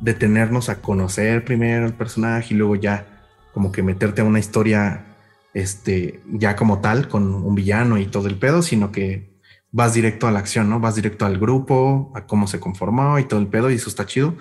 [0.00, 3.06] detenernos a conocer primero el personaje y luego ya
[3.52, 5.04] como que meterte a una historia
[5.52, 9.30] este ya como tal con un villano y todo el pedo, sino que
[9.72, 10.80] vas directo a la acción, ¿no?
[10.80, 14.06] Vas directo al grupo, a cómo se conformó y todo el pedo y eso está
[14.06, 14.36] chido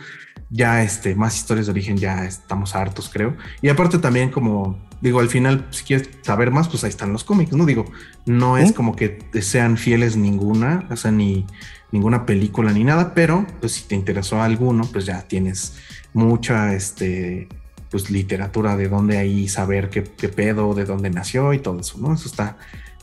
[0.49, 3.35] ya este, más historias de origen ya estamos hartos, creo.
[3.61, 7.23] Y aparte también como, digo, al final, si quieres saber más, pues ahí están los
[7.23, 7.65] cómics, ¿no?
[7.65, 7.85] Digo,
[8.25, 11.45] no es como que sean fieles ninguna, o sea, ni
[11.91, 15.75] ninguna película ni nada, pero pues si te interesó alguno, pues ya tienes
[16.13, 17.47] mucha, este,
[17.91, 22.13] pues literatura de dónde ahí saber qué, pedo, de dónde nació y todo eso, ¿no?
[22.13, 22.57] Eso está,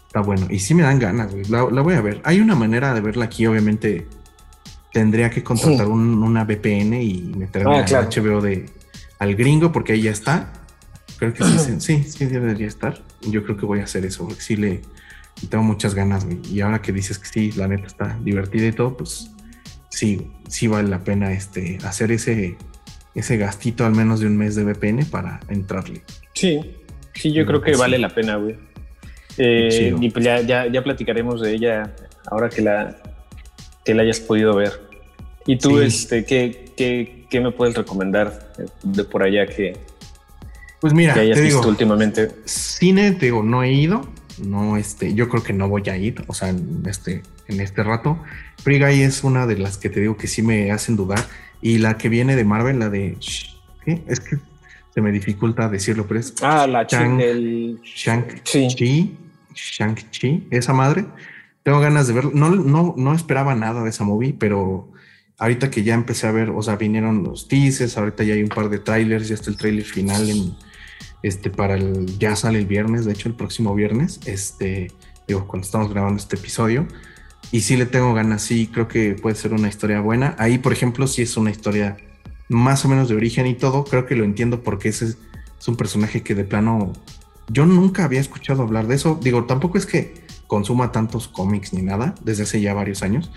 [0.07, 0.47] está bueno.
[0.51, 1.45] Y sí me dan ganas, güey.
[1.45, 2.21] La, la voy a ver.
[2.25, 4.07] Hay una manera de verla aquí, obviamente
[4.97, 8.65] tendría que contratar una VPN y meterme ah, al HBO de
[9.19, 10.55] al gringo porque ahí ya está.
[11.19, 13.03] Creo que sí, sí, sí, debería estar.
[13.21, 14.81] Yo creo que voy a hacer eso porque sí le
[15.51, 16.27] tengo muchas ganas.
[16.51, 19.31] Y ahora que dices que sí, la neta está divertida y todo, pues
[19.91, 22.57] sí, sí vale la pena este hacer ese
[23.15, 26.05] ese gastito al menos de un mes de VPN para entrarle.
[26.33, 26.75] Sí,
[27.13, 28.57] sí, yo creo que vale la pena, güey.
[29.37, 31.95] Eh, y pues ya, ya, ya platicaremos de ella
[32.31, 32.97] ahora que la,
[33.85, 34.86] que la hayas podido ver.
[35.47, 39.77] ¿Y tú, este, qué, qué, ¿qué, me puedes recomendar de por allá que,
[40.81, 42.31] pues mira, que hayas visto últimamente?
[42.45, 44.09] Cine, te digo, no he ido.
[44.43, 47.83] No, este, yo creo que no voy a ir, o sea, en este, en este
[47.83, 48.19] rato.
[48.63, 51.21] Free Guy es una de las que te digo que sí me hacen dudar.
[51.63, 53.17] Y la que viene de Marvel, la de.
[53.85, 54.03] ¿qué?
[54.07, 54.37] Es que
[54.95, 56.35] se me dificulta decirlo, pero es.
[56.43, 57.81] Ah, la Shang, el...
[57.83, 59.17] Shang-Chi.
[59.55, 61.07] Shang-Chi, esa madre.
[61.63, 62.31] Tengo ganas de verlo.
[62.35, 64.93] No, no, no esperaba nada de esa movie, pero
[65.38, 68.49] ahorita que ya empecé a ver, o sea, vinieron los teasers, ahorita ya hay un
[68.49, 70.55] par de trailers, ya está el trailer final en,
[71.22, 74.92] este, para el, ya sale el viernes, de hecho el próximo viernes, este,
[75.27, 76.87] digo, cuando estamos grabando este episodio,
[77.53, 80.35] y sí le tengo ganas, sí, creo que puede ser una historia buena.
[80.38, 81.96] Ahí, por ejemplo, sí es una historia
[82.49, 85.18] más o menos de origen y todo, creo que lo entiendo porque ese es,
[85.66, 86.92] un personaje que de plano
[87.49, 89.18] yo nunca había escuchado hablar de eso.
[89.20, 90.14] Digo, tampoco es que
[90.46, 93.33] consuma tantos cómics ni nada desde hace ya varios años,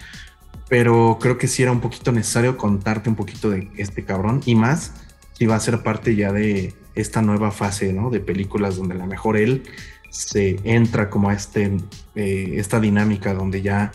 [0.70, 4.56] pero creo que sí era un poquito necesario contarte un poquito de este cabrón y
[4.56, 4.94] más
[5.34, 7.94] si va a ser parte ya de esta nueva fase.
[8.12, 9.64] De películas donde a lo mejor él
[10.10, 11.78] se entra como a este,
[12.16, 13.92] eh, esta dinámica donde ya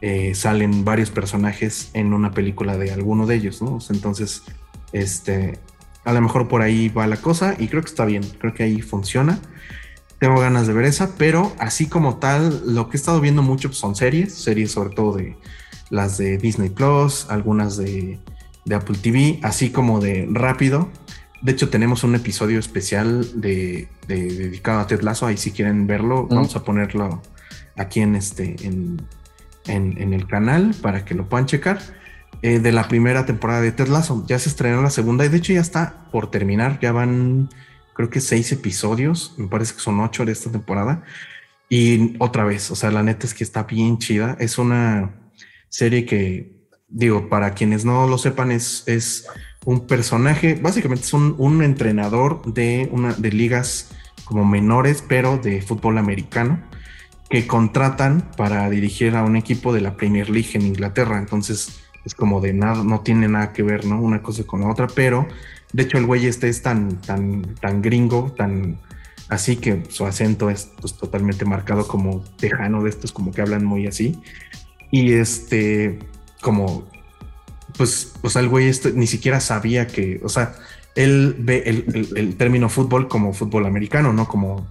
[0.00, 3.78] eh, salen varios personajes en una película de alguno de ellos, ¿no?
[3.90, 4.42] Entonces,
[4.92, 5.58] este,
[6.04, 8.62] a lo mejor por ahí va la cosa y creo que está bien, creo que
[8.62, 9.38] ahí funciona.
[10.18, 13.68] Tengo ganas de ver esa, pero así como tal, lo que he estado viendo mucho
[13.68, 15.36] pues, son series, series sobre todo de
[15.90, 18.18] las de Disney Plus, algunas de,
[18.64, 20.88] de Apple TV, así como de rápido.
[21.40, 25.26] De hecho, tenemos un episodio especial de, dedicado a Ted Lasso.
[25.26, 27.22] Ahí si quieren verlo, vamos a ponerlo
[27.76, 29.06] aquí en este en,
[29.66, 31.78] en, el canal para que lo puedan checar.
[32.42, 34.24] Eh, de la primera temporada de Ted Lasso.
[34.26, 36.78] Ya se estrenó la segunda y de hecho ya está por terminar.
[36.80, 37.48] Ya van,
[37.94, 39.34] creo que seis episodios.
[39.38, 41.02] Me parece que son ocho de esta temporada.
[41.68, 44.36] Y otra vez, o sea, la neta es que está bien chida.
[44.40, 45.10] Es una
[45.68, 46.52] serie que,
[46.88, 49.26] digo, para quienes no lo sepan, es, es
[49.64, 53.90] un personaje, básicamente es un, entrenador de, una, de ligas
[54.24, 56.62] como menores, pero de fútbol americano,
[57.28, 61.18] que contratan para dirigir a un equipo de la Premier League en Inglaterra.
[61.18, 64.00] Entonces es como de nada, no tiene nada que ver, ¿no?
[64.00, 65.26] Una cosa con la otra, pero
[65.72, 68.78] de hecho el güey este es tan, tan, tan gringo, tan
[69.28, 73.64] así que su acento es pues, totalmente marcado como tejano de estos, como que hablan
[73.64, 74.18] muy así.
[74.90, 75.98] Y este,
[76.40, 76.88] como
[77.78, 80.54] pues, o sea, el güey este ni siquiera sabía que, o sea,
[80.96, 81.84] él ve
[82.16, 84.66] el, término fútbol como fútbol americano, no como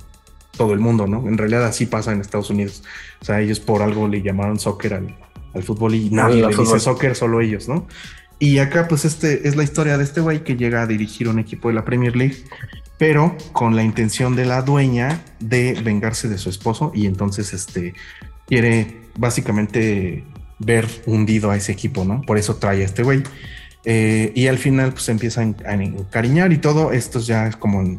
[0.58, 1.28] todo el mundo, ¿no?
[1.28, 2.84] En realidad así pasa en Estados Unidos.
[3.22, 5.16] O sea, ellos por algo le llamaron soccer al,
[5.64, 7.88] fútbol y nadie le dice soccer, solo ellos, ¿no?
[8.38, 11.40] Y acá, pues, este es la historia de este güey que llega a dirigir un
[11.40, 12.44] equipo de la Premier League,
[13.00, 17.96] pero con la intención de la dueña de vengarse de su esposo y entonces, este,
[18.46, 20.24] quiere básicamente
[20.60, 22.22] ver hundido a ese equipo, ¿no?
[22.22, 23.24] Por eso trae a este güey.
[23.86, 26.92] Eh, y al final, pues empieza a encariñar y todo.
[26.92, 27.98] Esto ya es como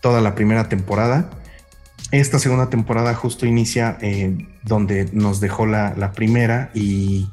[0.00, 1.30] toda la primera temporada.
[2.10, 7.30] Esta segunda temporada justo inicia eh, donde nos dejó la, primera y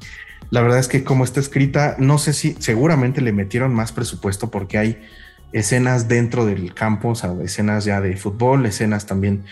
[0.52, 4.50] la verdad es que como está escrita, no sé si seguramente le metieron más presupuesto
[4.50, 5.02] porque hay
[5.52, 9.44] escenas dentro del campo, o sea, escenas ya de fútbol, escenas también.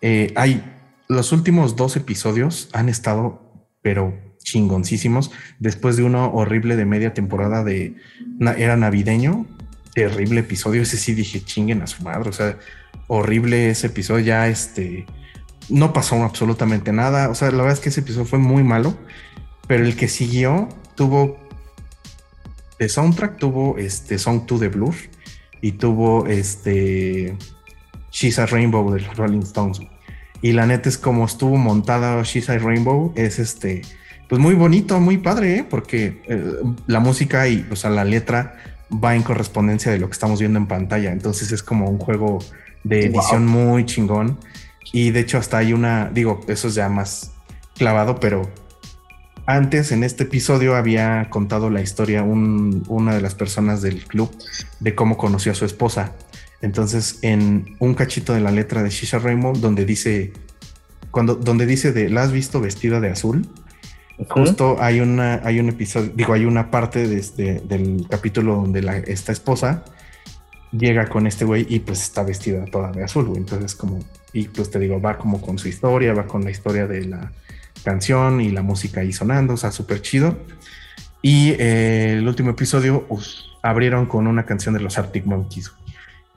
[0.00, 0.64] Eh, hay
[1.10, 3.42] los últimos dos episodios han estado,
[3.82, 5.32] pero chingoncísimos.
[5.58, 7.96] Después de uno horrible de media temporada de
[8.56, 9.44] era navideño,
[9.92, 10.82] terrible episodio.
[10.82, 12.30] Ese sí dije chinguen a su madre.
[12.30, 12.56] O sea,
[13.08, 14.24] horrible ese episodio.
[14.24, 15.04] Ya este
[15.68, 17.28] no pasó absolutamente nada.
[17.28, 18.96] O sea, la verdad es que ese episodio fue muy malo.
[19.66, 21.40] Pero el que siguió tuvo
[22.78, 24.94] de soundtrack, tuvo este Song to the Blur
[25.60, 27.36] y tuvo este
[28.12, 29.80] She's a Rainbow de Rolling Stones.
[30.42, 33.82] Y la neta es como estuvo montada She's a Rainbow, es este
[34.30, 35.66] pues muy bonito, muy padre, ¿eh?
[35.68, 36.54] porque eh,
[36.86, 38.54] la música y, o sea, la letra
[38.92, 41.10] va en correspondencia de lo que estamos viendo en pantalla.
[41.10, 42.38] Entonces es como un juego
[42.84, 44.38] de edición muy chingón.
[44.92, 47.32] Y de hecho hasta hay una, digo, eso es ya más
[47.76, 48.48] clavado, pero
[49.46, 54.30] antes en este episodio había contado la historia una de las personas del club
[54.78, 56.12] de cómo conoció a su esposa.
[56.62, 60.32] Entonces en un cachito de la letra de Shisha Rainbow donde dice,
[61.10, 63.48] cuando, donde dice de, ¿la has visto vestida de azul?
[64.28, 68.82] Justo hay una, hay un episodio, digo, hay una parte de este, del capítulo donde
[68.82, 69.84] la, esta esposa
[70.72, 73.38] llega con este güey y pues está vestida toda de azul, güey.
[73.38, 73.98] Entonces, como,
[74.32, 77.32] y pues te digo, va como con su historia, va con la historia de la
[77.82, 80.36] canción y la música ahí sonando, o sea, súper chido.
[81.22, 83.06] Y eh, el último episodio
[83.62, 85.72] abrieron con una canción de los Arctic Monkeys,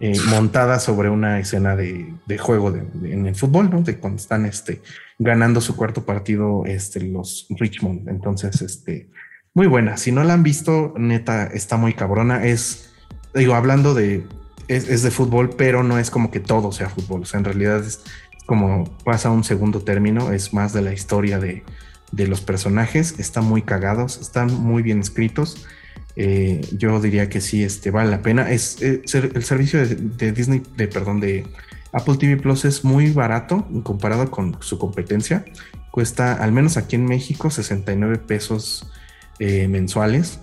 [0.05, 3.83] eh, montada sobre una escena de, juego en el fútbol, ¿no?
[3.83, 4.81] De cuando están este,
[5.17, 8.09] ganando su cuarto partido este, los Richmond.
[8.09, 9.07] Entonces, este,
[9.53, 9.95] Muy buena.
[9.95, 12.43] Si no la han visto, neta, está muy cabrona.
[12.43, 12.91] Es,
[13.33, 14.25] digo, hablando de,
[14.67, 17.21] es, de fútbol, pero no es como que todo sea fútbol.
[17.21, 18.03] O sea, en realidad es
[18.45, 21.63] como pasa un segundo término, es más de la historia de,
[22.11, 23.17] de los personajes.
[23.19, 25.65] Están muy cagados, están muy bien escritos.
[26.15, 28.51] Eh, yo diría que sí, este, vale la pena.
[28.51, 31.45] Es, eh, el servicio de, Disney, de perdón, de
[31.91, 35.45] Apple TV Plus es muy barato comparado con su competencia.
[35.91, 38.91] Cuesta, al menos aquí en México, 69 pesos
[39.39, 40.39] eh, mensuales.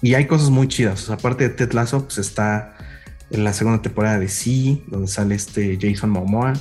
[0.00, 1.10] Y hay cosas muy chidas.
[1.10, 2.76] aparte de Ted Lasso, pues está
[3.30, 6.54] en la segunda temporada de Sí, donde sale este Jason Momoa.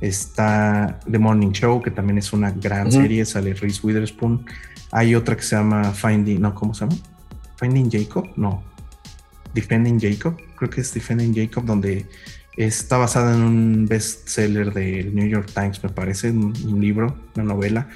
[0.00, 4.46] Está The Morning Show, que también es una gran serie, sale Reese Witherspoon.
[4.92, 6.96] Hay otra que se llama Finding, no, ¿cómo se llama?
[7.58, 8.62] Finding Jacob, no.
[9.54, 12.06] Defending Jacob, creo que es Defending Jacob, donde
[12.56, 17.88] está basada en un bestseller del New York Times, me parece, un, libro, una novela.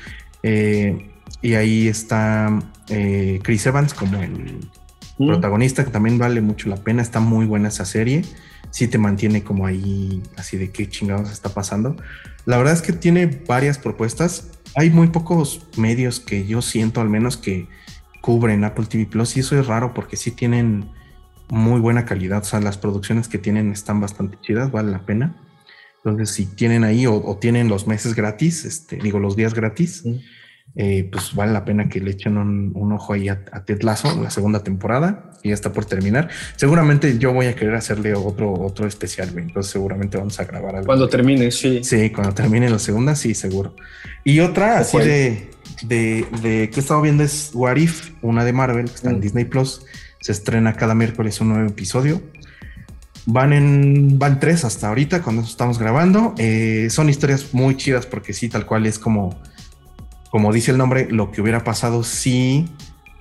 [0.42, 4.60] Eh, y ahí está eh, Chris Evans como el
[5.18, 5.26] mm.
[5.26, 7.02] protagonista, que también vale mucho la pena.
[7.02, 8.24] Está muy buena esa serie.
[8.70, 11.96] Sí te mantiene como ahí, así de qué chingados está pasando.
[12.46, 14.50] La verdad es que tiene varias propuestas.
[14.74, 17.68] Hay muy pocos medios que yo siento al menos que
[18.22, 20.86] cubren Apple TV Plus y eso es raro porque sí tienen
[21.50, 22.40] muy buena calidad.
[22.40, 25.36] O sea, las producciones que tienen están bastante chidas, vale la pena.
[25.98, 30.04] Entonces, si tienen ahí o, tienen los meses gratis, este, digo, los días gratis.
[30.74, 34.18] Eh, pues vale la pena que le echen un, ojo ahí a, a Ted Lasso,
[34.22, 36.30] la segunda temporada, y ya está por terminar.
[36.56, 40.86] Seguramente yo voy a querer hacerle otro, otro especial, Entonces seguramente vamos a grabar algo.
[40.86, 41.84] Cuando termine, sí.
[41.84, 43.76] Sí, cuando termine la segunda, sí, seguro.
[44.24, 45.50] Y otra así de,
[45.84, 49.18] de, de, que he estado viendo es What If, una de Marvel, que está en
[49.18, 49.20] mm.
[49.20, 49.84] Disney Plus.
[50.20, 52.22] Se estrena cada miércoles un nuevo episodio.
[53.26, 56.34] Van en van tres hasta ahorita cuando estamos grabando.
[56.38, 59.40] Eh, son historias muy chidas porque sí, tal cual es como
[60.32, 62.66] como dice el nombre, lo que hubiera pasado si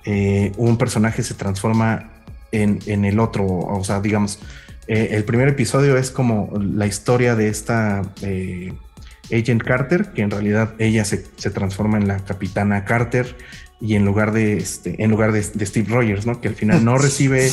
[0.06, 2.10] eh, un personaje se transforma
[2.52, 3.44] en, el otro.
[3.46, 4.38] O sea, digamos,
[4.86, 8.72] eh, el primer episodio es como la historia de esta eh,
[9.30, 13.36] Agent Carter, que en realidad ella se, transforma en la capitana Carter
[13.80, 16.40] y en lugar de, este, en lugar de, Steve Rogers, ¿no?
[16.40, 17.50] Que al final no recibe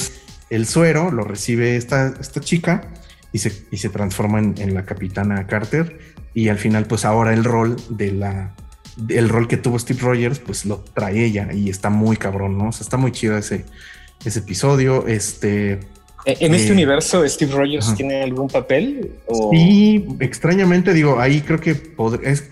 [0.49, 2.89] el suero, lo recibe esta, esta chica
[3.31, 5.99] y se, y se transforma en, en la capitana Carter
[6.33, 8.55] y al final pues ahora el rol de la
[9.07, 12.69] el rol que tuvo Steve Rogers, pues lo trae ella y está muy cabrón, ¿no?
[12.69, 13.65] O sea, está muy chido ese,
[14.25, 15.07] ese episodio.
[15.07, 15.79] Este.
[16.25, 19.11] Eh, ¿En este eh, universo Steve Rogers tiene algún papel?
[19.51, 21.93] Sí, extrañamente digo, ahí creo que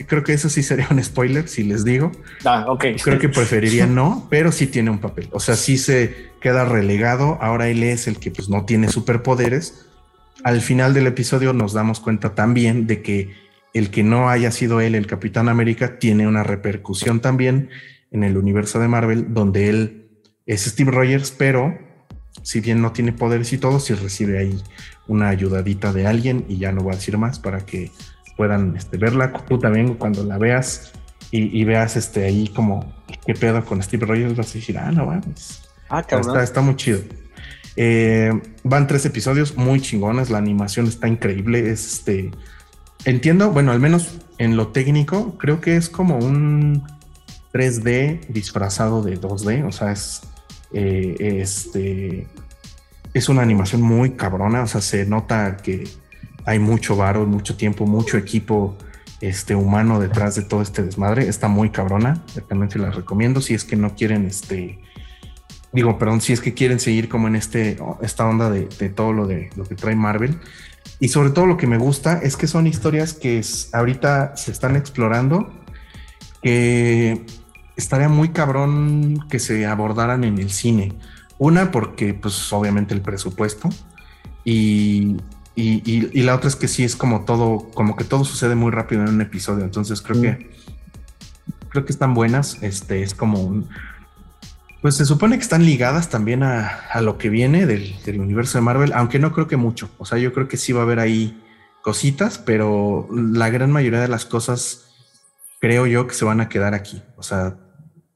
[0.08, 2.12] creo que eso sí sería un spoiler si les digo.
[2.46, 2.86] Ah, ok.
[3.04, 5.28] Creo que preferiría no, pero sí tiene un papel.
[5.32, 7.38] O sea, sí se queda relegado.
[7.42, 9.86] Ahora él es el que pues no tiene superpoderes.
[10.44, 13.34] Al final del episodio nos damos cuenta también de que
[13.74, 17.70] el que no haya sido él el Capitán América tiene una repercusión también
[18.12, 20.08] en el universo de Marvel, donde él
[20.46, 21.78] es Steve Rogers, pero
[22.42, 24.62] si bien no tiene poderes y todo, si recibe ahí
[25.08, 27.92] una ayudadita de alguien y ya no voy a decir más para que
[28.36, 29.34] puedan este, verla.
[29.48, 30.94] Tú también cuando la veas
[31.32, 32.94] y, veas este, ahí como
[33.26, 35.70] qué pedo con Steve Rogers, vas a decir, ah, no vamos.
[35.90, 37.00] Ah, está, está, muy chido.
[37.76, 38.32] Eh,
[38.64, 42.32] van tres episodios muy chingones, la animación está increíble, es este
[43.06, 46.84] entiendo, bueno, al menos en lo técnico, creo que es como un
[47.54, 50.22] 3D disfrazado de 2D, o sea, es
[50.74, 52.28] eh, este
[53.14, 55.88] es una animación muy cabrona, o sea, se nota que
[56.46, 58.78] hay mucho varo, mucho tiempo, mucho equipo
[59.22, 63.54] este humano detrás de todo este desmadre, está muy cabrona, también se las recomiendo si
[63.54, 64.80] es que no quieren este
[65.72, 69.28] digo, perdón, si es que quieren seguir como en este esta onda de, todo lo
[69.28, 70.40] de lo que trae Marvel,
[71.00, 73.42] y sobre todo lo que me gusta es que son historias que
[73.74, 75.54] ahorita se están explorando,
[76.42, 77.26] que
[77.78, 80.94] estaría muy cabrón que se abordaran en el cine.
[81.38, 83.70] Una, porque pues obviamente el presupuesto.
[84.44, 85.18] Y,
[85.56, 89.04] y, la otra es que sí es como todo, como que todo sucede muy rápido
[89.04, 89.64] en un episodio.
[89.64, 90.50] Entonces creo que
[91.70, 92.62] creo que están buenas.
[92.62, 93.70] Este es como un,
[94.82, 98.94] pues se supone que están ligadas también a, lo que viene del, universo de Marvel,
[98.94, 99.90] aunque no creo que mucho.
[99.98, 101.44] O sea, yo creo que sí va a haber ahí
[101.82, 104.86] cositas, pero la gran mayoría de las cosas
[105.60, 107.02] creo yo que se van a quedar aquí.
[107.16, 107.58] O sea,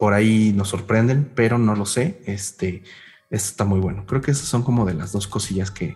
[0.01, 2.23] por ahí nos sorprenden, pero no lo sé.
[2.25, 2.81] Este,
[3.29, 4.03] está muy bueno.
[4.07, 5.93] Creo que esas son como de las dos cosillas que,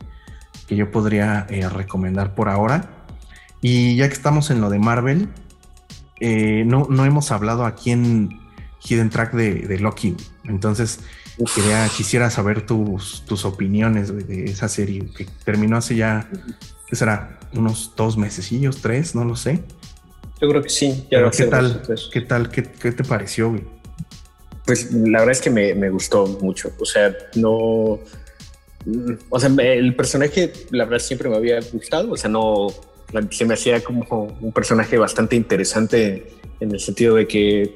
[0.69, 3.07] yo podría eh, recomendar por ahora.
[3.61, 5.29] Y ya que estamos en lo de Marvel,
[6.19, 8.29] eh, no, no hemos hablado aquí en
[8.87, 10.15] hidden track de, Loki.
[10.43, 10.99] Entonces,
[11.55, 16.29] quería, quisiera saber tus, tus opiniones de, esa serie que terminó hace ya,
[16.85, 17.39] ¿qué será?
[17.53, 19.63] Unos dos mesecillos, tres, no lo sé.
[20.39, 21.07] Yo creo que sí.
[21.09, 21.81] Ya ¿qué, tal,
[22.13, 22.51] ¿Qué tal?
[22.51, 23.74] ¿Qué, te pareció, güey?
[24.65, 26.71] Pues la verdad es que me, gustó mucho.
[26.79, 27.99] O sea, no.
[29.29, 32.11] O sea, el personaje, la verdad, siempre me había gustado.
[32.11, 32.67] O sea, no.
[33.31, 36.27] Se me hacía como un personaje bastante interesante
[36.59, 37.75] en el sentido de que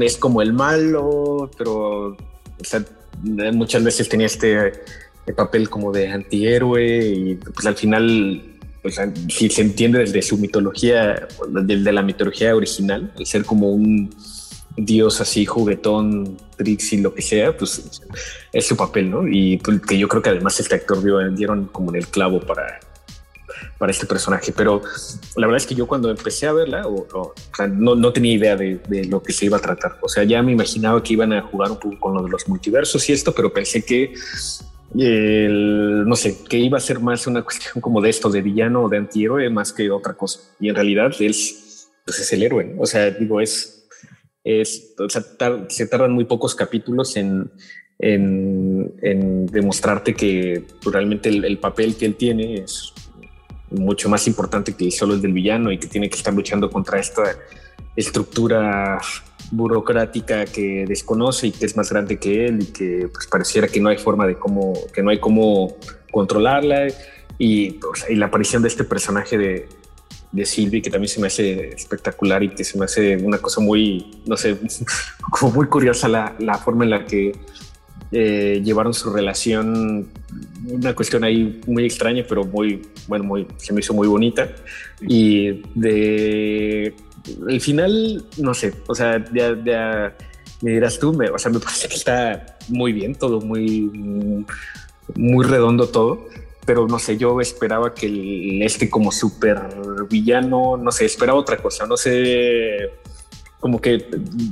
[0.00, 2.84] es como el malo, pero o sea,
[3.22, 4.72] muchas veces tenía este
[5.36, 8.42] papel como de antihéroe y pues al final
[8.82, 14.14] pues, si se entiende desde su mitología, desde la mitología original, el ser como un
[14.76, 18.02] dios así juguetón, y lo que sea, pues
[18.52, 19.26] es su papel, ¿no?
[19.26, 22.40] Y pues, que yo creo que además este actor dio, dieron como en el clavo
[22.40, 22.80] para,
[23.78, 24.52] para este personaje.
[24.56, 24.80] Pero
[25.36, 27.34] la verdad es que yo cuando empecé a verla, o,
[27.70, 29.98] no, no, tenía idea de, de, lo que se iba a tratar.
[30.02, 32.48] O sea, ya me imaginaba que iban a jugar un poco con lo de los
[32.48, 34.14] multiversos y esto, pero pensé que
[34.98, 38.84] el, no sé, que iba a ser más una cuestión como de esto, de villano
[38.84, 40.40] o de antihéroe, más que otra cosa.
[40.60, 41.34] Y en realidad él
[42.04, 42.74] pues es el héroe.
[42.78, 43.81] O sea, digo, es,
[44.44, 45.22] es o sea,
[45.68, 47.50] se tardan muy pocos capítulos en,
[47.98, 52.92] en, en demostrarte que realmente el, el, papel que él tiene es
[53.70, 56.98] mucho más importante que solo el del villano y que tiene que estar luchando contra
[56.98, 57.22] esta
[57.96, 59.00] estructura
[59.50, 63.80] burocrática que desconoce y que es más grande que él y que pues, pareciera que
[63.80, 65.76] no hay forma de cómo, que no hay cómo
[66.10, 66.88] controlarla.
[67.38, 69.68] Y, y la aparición de este personaje de,
[70.32, 73.60] de Sylvie que también se me hace espectacular y que se me hace una cosa
[73.60, 74.56] muy, no sé,
[75.30, 77.32] como muy curiosa la, la forma en la que
[78.14, 80.06] eh, llevaron su relación,
[80.68, 84.50] una cuestión ahí muy extraña, pero muy, bueno, muy, se me hizo muy bonita.
[85.00, 86.94] Y de
[87.48, 90.14] el final, no sé, o sea, ya, ya
[90.60, 93.90] me dirás tú, me, o sea, me parece que está muy bien, todo muy,
[95.14, 96.26] muy redondo todo,
[96.64, 99.60] pero no sé, yo esperaba que el, este como súper
[100.08, 102.90] villano, no sé, esperaba otra cosa, no sé,
[103.60, 104.06] como que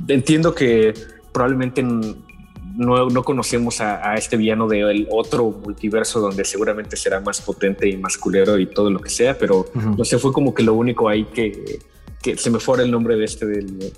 [0.07, 0.93] entiendo que
[1.31, 7.41] probablemente no, no conocemos a, a, este villano del otro multiverso donde seguramente será más
[7.41, 10.63] potente y más culero y todo lo que sea, pero no sé, fue como que
[10.63, 11.79] lo único ahí que,
[12.21, 13.93] que se me fuera el nombre de este del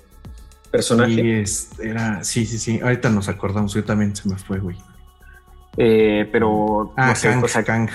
[0.70, 1.46] personaje.
[1.46, 2.80] Sí, era, sí, sí, sí.
[2.82, 4.76] Ahorita nos acordamos, yo también se me fue, güey.
[5.76, 6.92] Eh, pero.
[6.96, 7.88] Ah, no sé, Kang, o sea, Kang.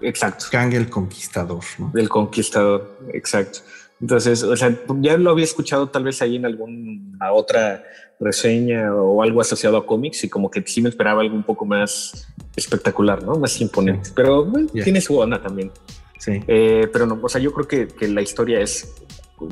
[0.00, 0.46] Exacto.
[0.50, 1.92] Kang el Conquistador, ¿no?
[1.94, 3.60] El Conquistador, exacto.
[4.00, 7.84] Entonces, o sea, ya lo había escuchado tal vez ahí en alguna otra
[8.18, 11.64] reseña o algo asociado a cómics y como que sí me esperaba algo un poco
[11.64, 13.36] más espectacular, ¿no?
[13.36, 14.10] Más imponente.
[14.14, 14.82] Pero bueno, yeah.
[14.82, 15.70] tiene su onda también.
[16.18, 16.40] Sí.
[16.48, 18.92] Eh, pero no, o sea, yo creo que, que la historia es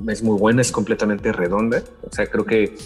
[0.09, 1.83] es muy buena, es completamente redonda.
[2.03, 2.77] O sea, creo que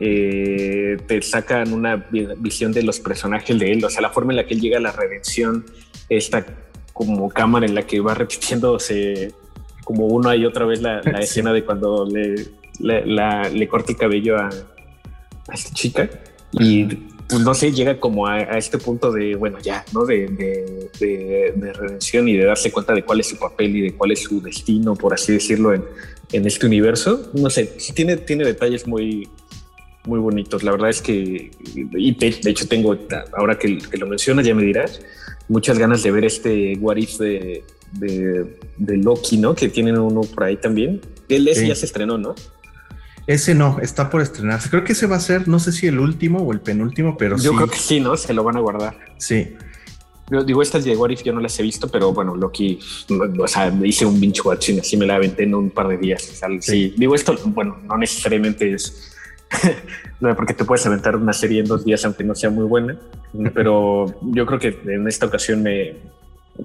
[0.00, 1.96] eh, te sacan una
[2.38, 4.78] visión de los personajes de él, o sea, la forma en la que él llega
[4.78, 5.64] a la redención,
[6.08, 6.44] esta
[6.92, 9.32] como cámara en la que va repitiéndose
[9.84, 12.34] como una y otra vez la, la escena de cuando le,
[12.80, 16.08] le, la, le corta el cabello a, a esta chica
[16.52, 16.84] y
[17.32, 20.04] pues no sé, llega como a, a, este punto de, bueno, ya, ¿no?
[20.04, 23.80] De, de, de, de, redención y de darse cuenta de cuál es su papel y
[23.80, 25.82] de cuál es su destino, por así decirlo, en,
[26.30, 27.30] en este universo.
[27.32, 29.30] No sé, sí tiene, tiene detalles muy,
[30.04, 30.62] muy bonitos.
[30.62, 32.96] La verdad es que, y de, de hecho tengo,
[33.36, 35.00] ahora que, que, lo mencionas, ya me dirás,
[35.48, 39.54] muchas ganas de ver este What If de, de, de Loki, ¿no?
[39.54, 41.00] Que tienen uno por ahí también.
[41.28, 41.68] Ese sí.
[41.68, 42.34] ya se estrenó, ¿no?
[43.26, 44.68] Ese no, está por estrenarse.
[44.68, 47.36] Creo que ese va a ser, no sé si el último o el penúltimo, pero
[47.36, 47.56] yo sí.
[47.56, 48.16] creo que sí, ¿no?
[48.16, 48.98] Se lo van a guardar.
[49.18, 49.54] Sí.
[50.30, 52.80] Yo digo, estas de What If yo no las he visto, pero bueno, Loki,
[53.38, 56.28] o sea, hice un binge watching, así me la aventé en un par de días.
[56.32, 56.58] O sea, sí.
[56.60, 56.94] sí.
[56.96, 59.11] Digo, esto, bueno, no necesariamente es
[60.36, 62.96] porque te puedes aventar una serie en dos días, aunque no sea muy buena,
[63.54, 65.96] pero yo creo que en esta ocasión me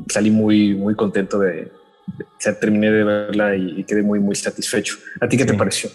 [0.09, 1.71] salí muy, muy contento de,
[2.19, 4.97] o sea, terminé de verla y, y quedé muy, muy satisfecho.
[5.21, 5.49] ¿A ti qué sí.
[5.49, 5.89] te pareció?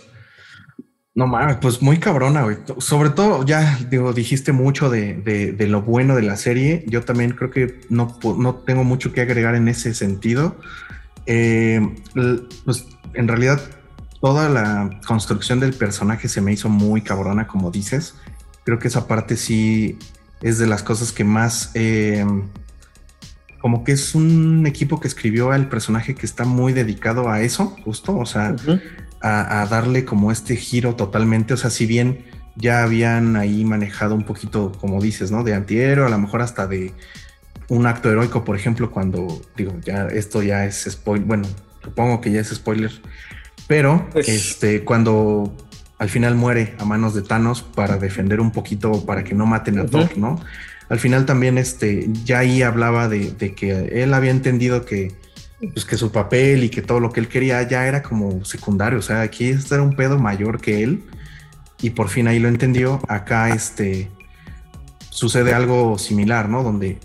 [1.14, 2.57] No mames, pues muy cabrona, güey.
[2.78, 6.84] Sobre todo, ya digo, dijiste mucho de, de, de, lo bueno de la serie.
[6.86, 10.57] Yo también creo que no, no tengo mucho que agregar en ese sentido.
[11.26, 11.80] Eh,
[12.64, 13.61] pues en realidad,
[14.22, 18.14] toda la construcción del personaje se me hizo muy cabrona, como dices.
[18.64, 19.98] Creo que esa parte sí
[20.40, 21.72] es de las cosas que más.
[21.74, 22.24] Eh,
[23.60, 27.76] como que es un equipo que escribió al personaje que está muy dedicado a eso,
[27.84, 28.16] justo.
[28.16, 28.80] O sea, uh -huh
[29.22, 31.54] a, a, darle como este giro totalmente.
[31.54, 32.24] O sea, si bien
[32.56, 35.44] ya habían ahí manejado un poquito, como dices, ¿no?
[35.44, 36.92] De antihéroe, a lo mejor hasta de
[37.68, 41.48] un acto heroico, por ejemplo, cuando digo, ya esto ya es spoiler, bueno,
[41.82, 42.90] supongo que ya es spoiler,
[43.66, 44.28] pero pues...
[44.28, 45.56] este, cuando
[45.98, 49.78] al final muere a manos de Thanos para defender un poquito, para que no maten
[49.78, 49.90] a uh -huh.
[49.90, 50.40] Thor, ¿no?
[50.88, 55.14] Al final también este, ya ahí hablaba de, de que él había entendido que
[55.72, 58.98] pues que su papel y que todo lo que él quería ya era como secundario.
[58.98, 61.04] O sea, aquí este era un pedo mayor que él.
[61.82, 63.00] y por fin ahí lo entendió.
[63.08, 64.08] Acá este
[65.10, 66.62] sucede algo similar, ¿no?
[66.62, 66.98] Donde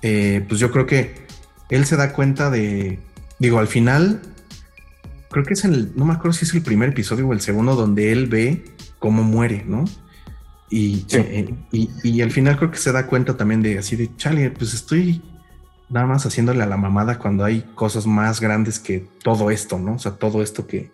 [0.00, 1.26] eh, pues yo creo que
[1.68, 3.00] él se da cuenta de,
[3.38, 4.22] digo, al final,
[5.32, 7.74] creo que es el, no me acuerdo si es el primer episodio o el segundo
[7.74, 8.64] donde él ve
[8.98, 9.84] cómo muere, ¿no?
[10.70, 14.14] Y, eh, y, y, al final creo que se da cuenta también de así de,
[14.16, 15.20] chale, pues estoy
[15.90, 19.94] nada más haciéndole a la mamada cuando hay cosas más grandes que todo esto, ¿no?
[19.94, 20.90] O sea, todo esto que,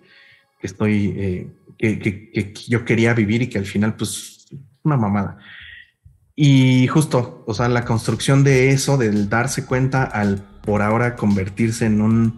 [0.60, 4.48] estoy, eh, que, que, yo quería vivir y que al final, pues,
[4.82, 5.38] una mamada.
[6.34, 11.86] Y justo, o sea, la construcción de eso, del darse cuenta al por ahora convertirse
[11.86, 12.34] en un,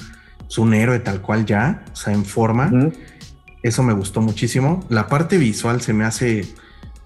[0.59, 2.71] un héroe tal cual ya, o sea, en forma,
[3.63, 4.85] eso me gustó muchísimo.
[4.89, 6.47] La parte visual se me hace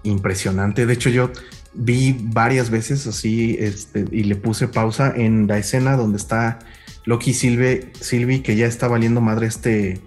[0.03, 0.85] impresionante.
[0.85, 1.31] De hecho, yo
[1.73, 6.59] vi varias veces así este, y le puse pausa en la escena donde está
[7.03, 10.01] Loki Silve, Silvi, que ya está valiendo madre este,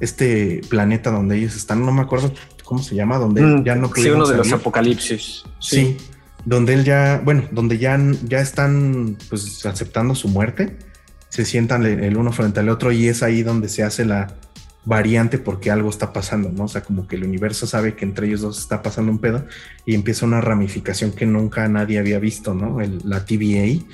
[0.00, 1.84] este planeta donde ellos están.
[1.84, 2.32] No me acuerdo
[2.64, 5.44] cómo se llama, donde mm, ya no Sí, uno de los apocalipsis.
[5.60, 5.96] Sí.
[6.44, 10.76] donde él ya, bueno, donde ya, ya están pues aceptando su muerte.
[11.32, 14.34] Se sientan el uno frente al otro y es ahí donde se hace la,
[14.84, 16.64] variante porque algo está pasando, ¿no?
[16.64, 19.44] O sea, como que el universo sabe que entre ellos dos está pasando un pedo
[19.86, 22.78] y empieza una ramificación que nunca nadie había visto, ¿no?
[23.04, 23.84] la TVA.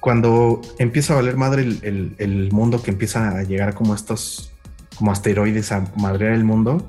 [0.00, 4.52] Cuando empieza a valer madre el, mundo que empieza a llegar como estos,
[4.96, 6.84] como asteroides a madrear el mundo,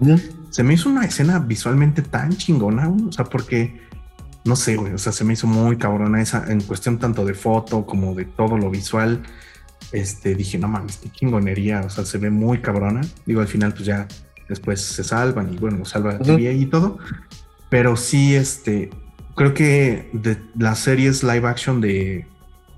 [0.49, 3.81] se me hizo una escena visualmente tan chingona, o sea, porque,
[4.45, 7.33] no sé, güey, o sea, se me hizo muy cabrona esa en cuestión tanto de
[7.35, 9.21] foto como de todo lo visual
[9.91, 13.01] este, dije, no mames, qué chingonería, o sea, se ve muy cabrona.
[13.25, 14.07] Digo, al final, pues ya
[14.47, 16.97] después se salvan y bueno, salva la TV y todo.
[17.69, 18.89] Pero sí, este,
[19.35, 22.25] creo que de las series live action de,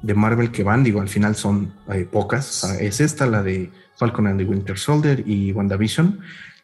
[0.01, 2.63] de Marvel que van, digo, al final son eh, pocas.
[2.63, 6.19] O sea, es esta, la de Falcon and the Winter Soldier y WandaVision.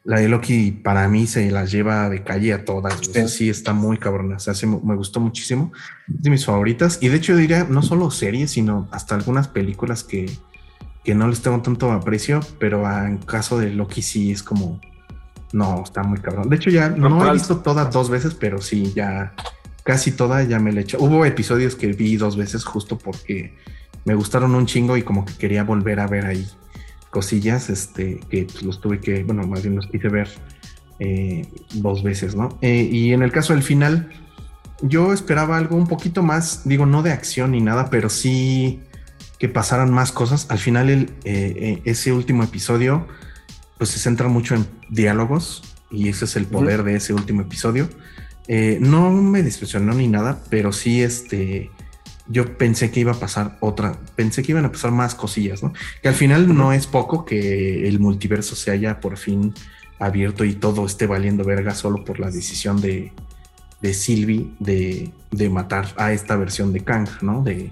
[0.07, 2.97] La de Loki para mí se las lleva de calle a todas.
[3.27, 4.37] Sí, está muy cabrona.
[4.37, 5.73] O sea, me gustó muchísimo.
[6.07, 6.99] de mis favoritas.
[7.01, 10.31] Y de hecho diría, no solo series, sino hasta algunas películas que,
[11.03, 14.79] que no les tengo tanto aprecio, pero en caso de Loki sí es como,
[15.51, 16.47] no, está muy cabrón.
[16.47, 19.35] De hecho ya no, he visto todas dos veces, pero sí, ya
[19.83, 20.99] casi toda ya me la he hecho.
[21.01, 23.57] Hubo episodios que vi dos veces justo porque
[24.05, 26.47] me gustaron un chingo y como que quería volver a ver ahí
[27.09, 30.29] cosillas este, que pues, los tuve que, bueno, más bien los quise ver
[30.99, 31.45] eh,
[31.75, 32.57] dos veces, ¿no?
[32.61, 34.09] Eh, y en el caso del final,
[34.81, 38.81] yo esperaba algo un poquito más, digo, no de acción ni nada, pero sí
[39.39, 40.47] que pasaran más cosas.
[40.49, 43.07] Al final, el, eh, ese último episodio,
[43.77, 47.87] pues se centra mucho en diálogos y ese es el poder de ese último episodio.
[48.79, 51.69] no me decepcionó ni nada, pero sí, este,
[52.29, 55.73] yo pensé que iba a pasar otra, pensé que iban a pasar más cosillas, ¿no?
[56.01, 59.53] Que al final no es poco que el multiverso se haya por fin
[59.99, 63.11] abierto y todo esté valiendo verga solo por la decisión de,
[63.81, 67.43] de Sylvie de, de, matar a esta versión de Kang, ¿no?
[67.43, 67.71] De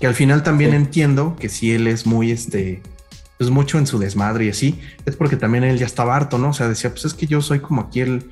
[0.00, 2.82] que al final también entiendo que si él es muy este
[3.38, 6.50] pues mucho en su desmadre y así, es porque también él ya estaba harto, ¿no?
[6.50, 8.30] O sea, decía, pues es que yo soy como aquí el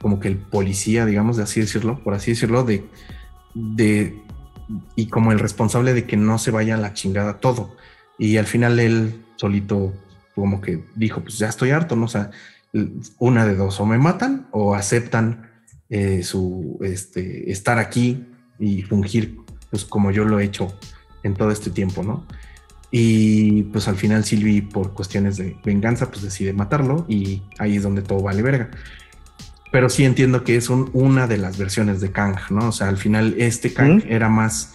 [0.00, 2.84] como que el policía, digamos, de así decirlo, por así decirlo, de
[3.54, 4.20] de
[4.96, 7.76] y como el responsable de que no se vaya a la chingada todo.
[8.18, 9.92] Y al final él solito
[10.34, 12.06] como que dijo, pues ya estoy harto, ¿no?
[12.06, 12.30] O sea,
[13.18, 15.50] una de dos, o me matan o aceptan
[15.88, 18.26] eh, su este, estar aquí
[18.58, 19.38] y fungir,
[19.70, 20.76] pues como yo lo he hecho
[21.22, 22.26] en todo este tiempo, ¿no?
[22.90, 27.82] Y pues al final Silvi, por cuestiones de venganza, pues decide matarlo y ahí es
[27.82, 28.70] donde todo vale verga
[29.74, 32.68] pero sí entiendo que es una de las versiones de Kang, ¿no?
[32.68, 34.72] O sea, al final este Kang era más,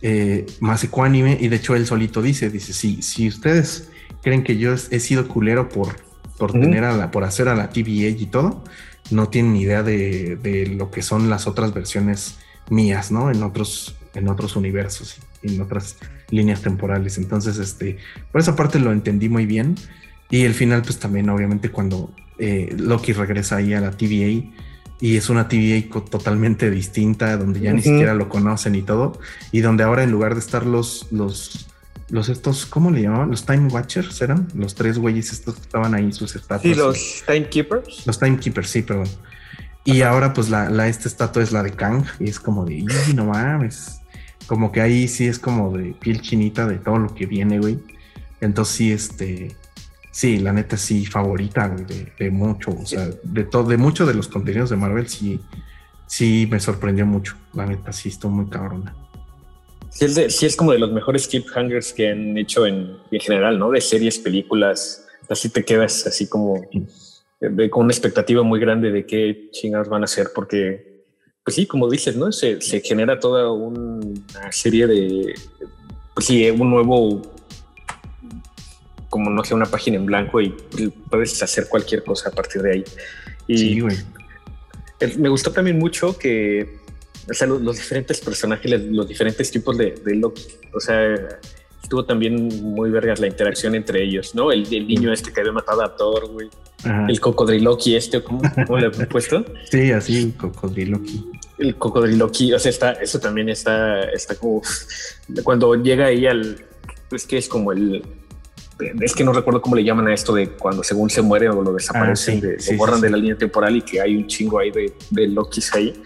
[0.00, 3.90] eh, más ecuánime y de hecho él solito dice, dice, si, si ustedes
[4.22, 5.96] creen que yo he sido culero por,
[6.38, 8.64] por tener a la, por hacer a la TVA y todo,
[9.10, 12.38] no tienen ni idea de, de, lo que son las otras versiones
[12.70, 13.30] mías, ¿no?
[13.30, 15.98] En otros, en otros universos, en otras
[16.30, 17.18] líneas temporales.
[17.18, 17.98] Entonces, este,
[18.32, 19.74] por esa parte lo entendí muy bien.
[20.30, 24.50] Y el final, pues también, obviamente, cuando eh, Loki regresa ahí a la TVA
[25.00, 29.18] y es una TVA totalmente distinta, donde ya ni siquiera lo conocen y todo,
[29.52, 31.68] y donde ahora en lugar de estar los, los,
[32.08, 33.30] los estos, ¿cómo le llamaban?
[33.30, 36.62] Los Time Watchers eran, los tres güeyes estos que estaban ahí, sus estatuas.
[36.62, 38.06] Sí, los Timekeepers.
[38.06, 39.08] Los Timekeepers, sí, perdón.
[39.84, 42.84] Y ahora pues la, la, esta estatua es la de Kang y es como de,
[43.14, 44.00] no mames,
[44.46, 47.78] como que ahí sí es como de piel chinita de todo lo que viene, güey.
[48.42, 49.56] Entonces sí, este,
[50.20, 51.74] Sí, la neta sí, favorita
[52.18, 55.40] de, mucho, o sea, de todo, de muchos de los contenidos de Marvel sí,
[56.06, 57.36] sí me sorprendió mucho.
[57.54, 58.94] La neta sí, estuvo muy cabrona.
[59.88, 63.58] Sí es, sí es como de los mejores cliffhangers que han hecho en, en general,
[63.58, 63.70] ¿no?
[63.70, 66.68] De series, películas, así te quedas así como
[67.70, 71.02] con una expectativa muy grande de qué chingados van a hacer, porque,
[71.42, 72.30] pues sí, como dices, ¿no?
[72.30, 75.34] Se, se genera toda una serie de,
[76.12, 77.22] pues sí, un nuevo,
[79.10, 80.54] como no sé, una página en blanco y
[81.10, 82.84] puedes hacer cualquier cosa a partir de ahí.
[83.46, 83.96] Y sí, güey.
[85.18, 86.78] Me gustó también mucho que,
[87.28, 90.42] o sea, los, diferentes personajes, los diferentes tipos de, de Loki,
[90.72, 91.16] o sea,
[91.82, 94.52] estuvo también muy vergas la interacción entre ellos, ¿no?
[94.52, 96.48] El, niño este que había matado a Thor, güey.
[97.08, 98.42] El cocodriloqui este, ¿cómo,
[98.78, 99.44] le han puesto?
[99.70, 101.24] sí, así, cocodriloqui.
[101.58, 104.62] El cocodriloqui, o sea, está, eso también está, está como
[105.42, 106.64] cuando llega ahí al,
[107.08, 108.04] pues que es como el,
[109.00, 111.62] es que no recuerdo cómo le llaman a esto de cuando según se muere o
[111.62, 114.70] lo desaparecen, ah, se borran de la línea temporal y que hay un chingo ahí
[114.70, 116.02] de, de Lokis ahí.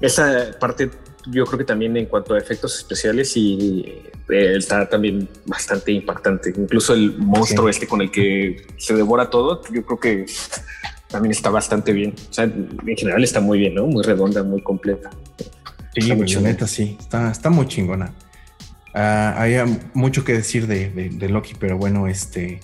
[0.00, 0.90] Esa parte
[1.26, 6.52] yo creo que también en cuanto a efectos especiales y eh, está también bastante impactante.
[6.56, 10.26] Incluso el monstruo este con el que se devora todo, yo creo que
[11.08, 12.14] también está bastante bien.
[12.30, 13.86] O sea, en general está muy bien, ¿no?
[13.86, 15.10] Muy redonda, muy completa.
[15.94, 18.12] Sí, mucho neta, sí, está, está muy chingona.
[18.94, 19.56] Uh, hay
[19.92, 22.60] mucho que decir de, de, Loki, pero bueno, este,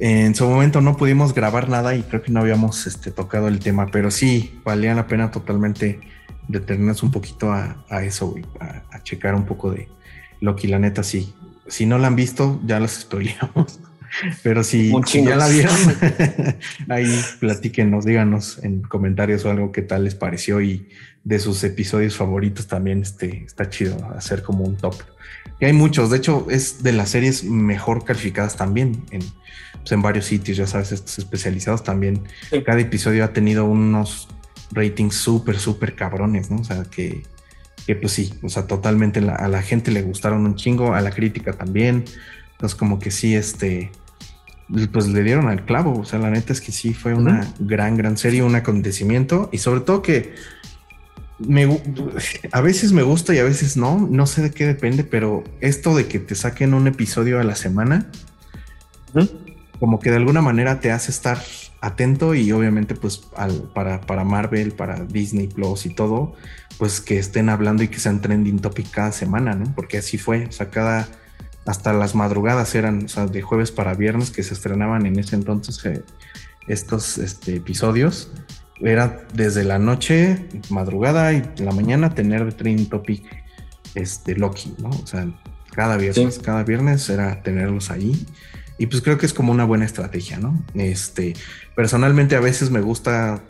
[0.00, 3.60] en su momento no pudimos grabar nada y creo que no habíamos este, tocado el
[3.60, 6.00] tema, pero sí, valía la pena totalmente
[6.48, 9.88] detenernos un poquito a, eso, a, checar un poco de
[10.40, 10.66] Loki.
[10.66, 11.34] La neta, sí.
[11.68, 13.80] Si no la han visto, ya las spoileamos.
[14.42, 14.92] Pero si,
[15.24, 15.74] ya la vieron,
[16.88, 20.88] ahí platíquenos, díganos en comentarios o algo qué tal les pareció y
[21.24, 24.94] de sus episodios favoritos también este, está chido hacer como un top.
[25.60, 29.20] Y hay muchos, de hecho es de las series mejor calificadas también en,
[29.80, 32.22] pues, en varios sitios, ya sabes, estos especializados también.
[32.64, 34.28] Cada episodio ha tenido unos
[34.70, 36.60] ratings súper, súper cabrones, ¿no?
[36.60, 37.22] O sea, que,
[37.86, 41.10] que pues sí, o sea, totalmente a la gente le gustaron un chingo, a la
[41.10, 42.04] crítica también.
[42.58, 43.92] Entonces, como que sí, este,
[44.92, 46.00] pues le dieron al clavo.
[46.00, 49.48] O sea, la neta es que sí fue una gran, gran serie, un acontecimiento.
[49.52, 50.34] Y sobre todo que
[51.38, 51.80] me,
[52.50, 55.94] a veces me gusta y a veces no, no sé de qué depende, pero esto
[55.94, 58.10] de que te saquen un episodio a la semana,
[59.78, 61.38] como que de alguna manera te hace estar
[61.80, 63.18] atento y obviamente pues
[63.72, 66.34] para, para Marvel, para Disney Plus y todo,
[66.76, 69.72] pues que estén hablando y que sean trending topic cada semana, ¿no?
[69.76, 71.08] Porque así fue, o sea, cada,
[71.68, 75.36] hasta las madrugadas eran, o sea, de jueves para viernes que se estrenaban en ese
[75.36, 76.02] entonces eh,
[76.66, 78.32] estos este, episodios.
[78.80, 83.22] Era desde la noche, madrugada y la mañana tener trending topic
[83.94, 84.88] este, Loki, ¿no?
[84.88, 85.28] O sea,
[85.70, 88.26] cada viernes, cada viernes era tenerlos ahí.
[88.78, 90.64] Y pues creo que es como una buena estrategia, ¿no?
[90.74, 91.34] Este,
[91.74, 93.42] personalmente a veces me gusta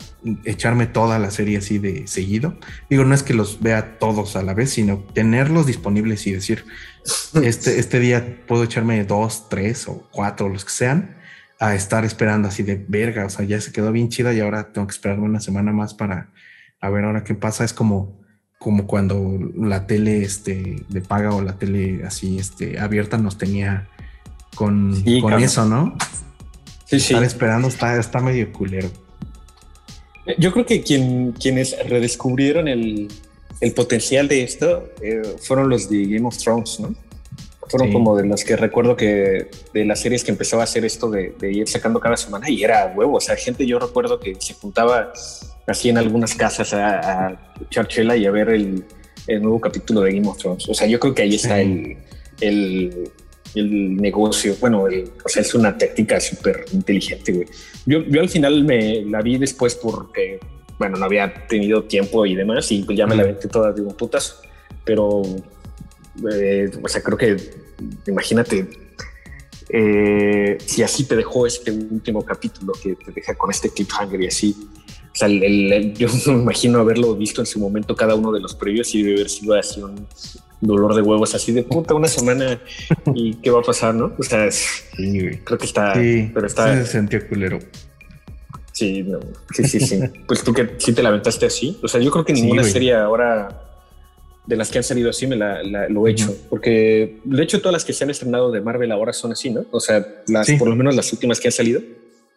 [0.43, 2.57] echarme toda la serie así de seguido.
[2.89, 6.65] Digo, no es que los vea todos a la vez, sino tenerlos disponibles y decir,
[7.43, 11.15] este, este día puedo echarme dos, tres o cuatro, los que sean,
[11.59, 13.25] a estar esperando así de verga.
[13.25, 15.93] O sea, ya se quedó bien chida y ahora tengo que esperarme una semana más
[15.93, 16.29] para
[16.81, 17.63] a ver ahora qué pasa.
[17.63, 18.19] Es como,
[18.57, 23.89] como cuando la tele este, de paga o la tele así este, abierta nos tenía
[24.55, 25.95] con, con eso, ¿no?
[26.85, 28.89] Sí, Estar esperando está, está medio culero.
[30.37, 33.07] Yo creo que quien, quienes redescubrieron el,
[33.61, 36.93] el potencial de esto eh, fueron los de Game of Thrones, ¿no?
[37.67, 41.07] Fueron como de los que recuerdo que de las series que empezaba a hacer esto
[41.11, 43.17] de, ir sacando cada semana y era huevo.
[43.17, 45.13] O sea, gente yo recuerdo que se juntaba
[45.67, 47.87] así en algunas casas a, a echar
[48.17, 48.83] y a ver el,
[49.27, 50.67] el, nuevo capítulo de Game of Thrones.
[50.67, 51.97] O sea, yo creo que ahí está el,
[52.41, 53.11] el
[53.55, 54.55] el negocio.
[54.59, 57.47] Bueno, o sea, es una técnica súper inteligente, güey.
[57.85, 60.39] Yo, yo al final me la vi después porque,
[60.77, 63.81] bueno, no había tenido tiempo y demás, y pues ya me la aventé toda de
[63.81, 64.35] un putazo.
[64.83, 65.21] Pero,
[66.31, 67.37] eh, o sea, creo que,
[68.07, 68.67] imagínate,
[69.69, 74.27] eh, si así te dejó este último capítulo que te deja con este cliffhanger y
[74.27, 74.55] así.
[75.11, 78.93] O sea, yo me imagino haberlo visto en su momento cada uno de los previos
[78.95, 80.07] y debe haber sido así un,
[80.61, 82.61] dolor de huevos así de puta una semana
[83.13, 84.13] y qué va a pasar, ¿no?
[84.17, 84.49] O sea,
[84.95, 86.75] creo que está, pero está.
[86.83, 87.59] Se sentió culero.
[88.73, 89.05] Sí,
[89.53, 89.99] sí, sí, sí.
[90.25, 91.77] pues tú que sí te la aventaste así.
[91.83, 93.65] O sea, yo creo que ninguna serie ahora
[94.45, 97.73] de las que han salido así me la, lo he hecho, porque de hecho todas
[97.73, 99.65] las que se han estrenado de Marvel ahora son así, ¿no?
[99.71, 101.81] O sea, las, por lo menos las últimas que han salido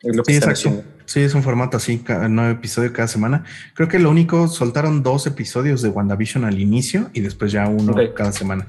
[0.03, 0.85] es lo que sí, exacto.
[1.05, 3.45] Sí, es un formato así, cada, nueve episodios cada semana.
[3.75, 7.95] Creo que lo único, soltaron dos episodios de WandaVision al inicio y después ya uno
[8.15, 8.69] cada semana.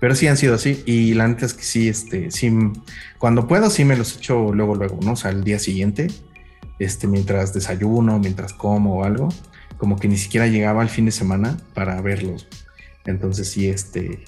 [0.00, 0.82] Pero sí han sido así.
[0.86, 2.52] Y la neta es que sí, este, sí,
[3.18, 5.12] cuando puedo, sí me los echo luego, luego, ¿no?
[5.12, 6.08] O sea, el día siguiente,
[6.78, 9.28] este, mientras desayuno, mientras como o algo,
[9.76, 12.48] como que ni siquiera llegaba al fin de semana para verlos.
[13.04, 14.24] Entonces sí, este,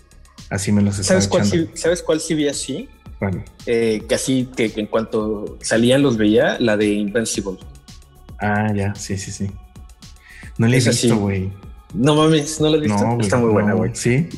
[0.50, 2.88] así me los estaba ¿Sabes cuál, ¿Sabes cuál sí vi así?
[3.66, 7.58] Eh, que así que, en cuanto salían los veía, la de Invincible.
[8.40, 9.50] Ah, ya, sí, sí, sí.
[10.58, 11.50] No le he visto, güey.
[11.94, 13.18] No mames, no la he visto.
[13.20, 13.90] Está muy buena, güey.
[13.94, 14.28] Sí.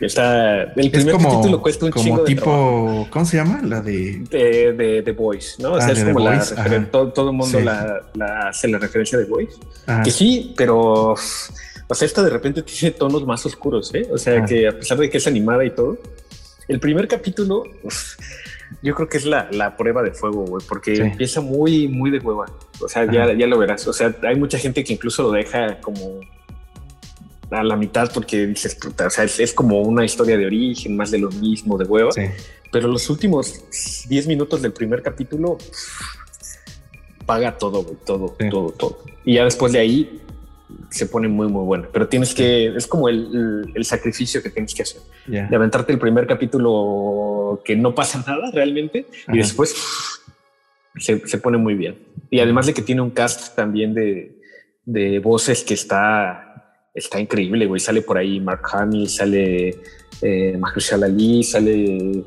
[0.00, 3.60] Está, el primer capítulo cuesta un como tipo, ¿cómo se llama?
[3.62, 4.24] La de...
[4.30, 5.74] De, de, The Boys, ¿no?
[5.74, 9.18] o sea, ah, es como la todo, todo, el mundo la, la, hace la referencia
[9.18, 9.58] de Boys.
[10.02, 11.14] Que sí, pero...
[11.90, 14.08] O sea, esta de repente tiene tonos más oscuros, ¿eh?
[14.10, 15.98] O sea, que a pesar de que es animada y todo,
[16.70, 17.64] el primer capítulo,
[18.80, 22.20] yo creo que es la, la prueba de fuego, güey, porque empieza muy, muy de
[22.20, 22.46] hueva.
[22.80, 23.86] O sea, ya, ya lo verás.
[23.88, 26.20] O sea, hay mucha gente que incluso lo deja como
[27.50, 31.18] a la mitad porque dices, o sea, es, como una historia de origen, más de
[31.18, 32.10] lo mismo, de hueva.
[32.70, 33.64] Pero los últimos
[34.08, 35.58] 10 minutos del primer capítulo
[37.26, 38.98] paga todo, todo, todo, todo.
[39.24, 40.20] Y ya después de ahí
[40.90, 41.88] se pone muy, muy bueno.
[41.92, 45.02] Pero tienes que, es como el, el, sacrificio que tienes que hacer.
[45.26, 49.74] De aventarte el primer capítulo que no pasa nada realmente y después
[50.96, 51.98] se, se, pone muy bien.
[52.30, 54.36] Y además de que tiene un cast también de,
[54.84, 56.50] de voces que está
[56.94, 57.80] está increíble, güey.
[57.80, 59.76] Sale por ahí Mark Hamill, sale
[60.22, 62.22] eh, Mahershala Ali, sale.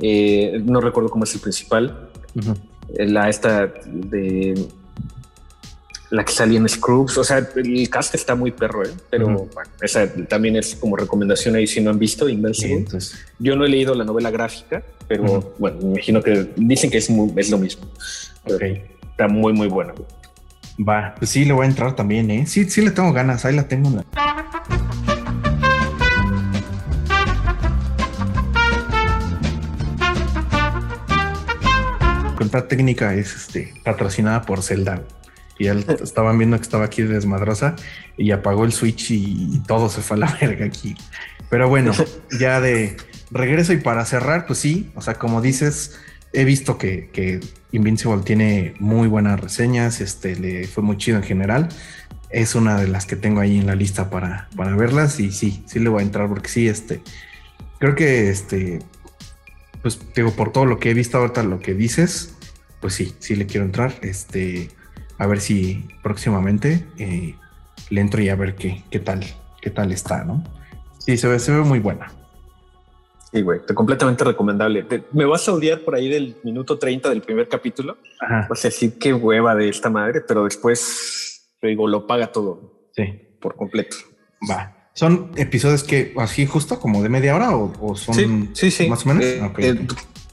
[0.00, 2.10] Eh, no recuerdo cómo es el principal.
[2.96, 4.54] La esta de.
[6.10, 7.18] La que salía en Scrubs.
[7.18, 8.90] O sea, el cast está muy perro, ¿eh?
[9.10, 12.86] Pero bueno, esa también es como recomendación ahí si no han visto Invincible.
[13.38, 17.10] Yo no he leído la novela gráfica, pero bueno, me imagino que dicen que es,
[17.36, 17.86] es lo mismo.
[18.46, 19.94] Está muy, muy buena.
[20.76, 22.46] Va, pues sí, le voy a entrar también, ¿eh?
[22.46, 23.90] Sí, sí le tengo ganas, ahí la tengo.
[23.90, 24.04] La...
[32.36, 35.02] Cuenta técnica es este, patrocinada por Zelda.
[35.58, 37.76] Y él estaban viendo que estaba aquí desmadrosa
[38.16, 40.96] y apagó el switch y todo se fue a la verga aquí.
[41.50, 41.92] Pero bueno,
[42.38, 42.96] ya de
[43.30, 45.98] regreso y para cerrar, pues sí, o sea, como dices,
[46.32, 47.40] he visto que,
[47.72, 51.68] Invincible tiene muy buenas reseñas, este, le fue muy chido en general.
[52.30, 55.64] Es una de las que tengo ahí en la lista para, para verlas y sí,
[55.66, 57.00] sí le voy a entrar porque sí, este,
[57.78, 58.78] creo que este,
[59.82, 62.34] pues digo, por todo lo que he visto ahorita, lo que dices,
[62.80, 63.94] pues sí, sí le quiero entrar.
[64.02, 64.70] Este,
[65.18, 67.34] a ver si próximamente eh,
[67.90, 69.24] le entro y a ver qué, qué tal,
[69.60, 70.42] qué tal está, ¿no?
[70.98, 72.10] Sí, se ve, se ve muy buena.
[73.32, 74.86] Sí, güey, completamente recomendable.
[75.12, 77.98] me vas a odiar por ahí del minuto 30 del primer capítulo.
[78.20, 78.46] Ajá.
[78.48, 82.88] Vas a decir qué hueva de esta madre, pero después, te digo, lo paga todo.
[82.94, 83.02] Sí.
[83.40, 83.96] Por completo.
[84.48, 84.88] Va.
[84.92, 89.08] ¿Son episodios que así justo como de media hora o, son sí, sí, más o
[89.08, 89.24] menos?
[89.24, 89.86] Eh, eh,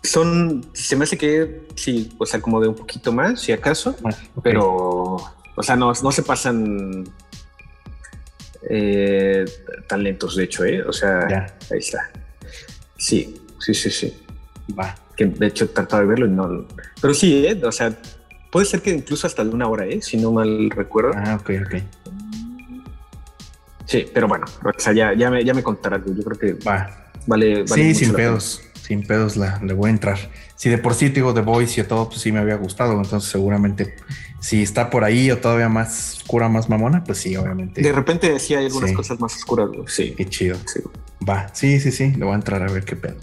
[0.04, 3.96] son, se me hace que sí, o sea, como de un poquito más, si acaso,
[4.44, 5.18] pero,
[5.56, 7.06] o sea, no, no se pasan
[8.70, 9.46] eh,
[9.88, 10.82] tan lentos, de hecho, ¿eh?
[10.84, 11.28] O sea,
[11.72, 12.10] ahí está.
[12.98, 14.24] Sí, sí, sí, sí.
[14.78, 14.96] Va.
[15.16, 16.68] Que de hecho trataba de verlo y no.
[17.02, 17.60] Pero sí, ¿eh?
[17.64, 17.96] o sea,
[18.52, 20.02] puede ser que incluso hasta de una hora, ¿eh?
[20.02, 21.12] si no mal recuerdo.
[21.16, 21.76] Ah, ok, ok.
[23.86, 26.02] Sí, pero bueno, o sea, ya, ya, me, ya me contarás.
[26.06, 27.12] Yo creo que va.
[27.28, 28.62] Vale, vale Sí, sin pedos.
[28.92, 30.18] Sin pedos la, le voy a entrar.
[30.58, 33.02] Si de por sí te digo The Voice y todo, pues sí me había gustado.
[33.02, 33.96] Entonces, seguramente
[34.42, 37.82] si está por ahí o todavía más oscura, más mamona, pues sí, obviamente.
[37.82, 39.70] De repente sí hay algunas cosas más oscuras.
[39.88, 40.14] Sí.
[40.18, 40.58] Qué chido.
[40.66, 40.82] Sí.
[41.28, 43.16] Va, sí, sí, sí, le voy a entrar a ver qué pedo.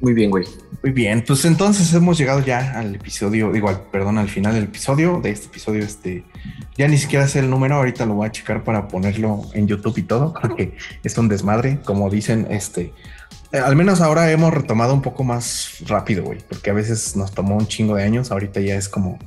[0.00, 0.44] Muy bien, güey.
[0.82, 5.20] Muy bien, pues entonces hemos llegado ya al episodio, igual, perdón, al final del episodio,
[5.20, 6.24] de este episodio, este,
[6.76, 9.96] ya ni siquiera sé el número, ahorita lo voy a checar para ponerlo en YouTube
[9.96, 12.92] y todo, porque es un desmadre, como dicen, este,
[13.62, 17.56] al menos ahora hemos retomado un poco más rápido, güey, porque a veces nos tomó
[17.56, 19.18] un chingo de años, ahorita ya es como,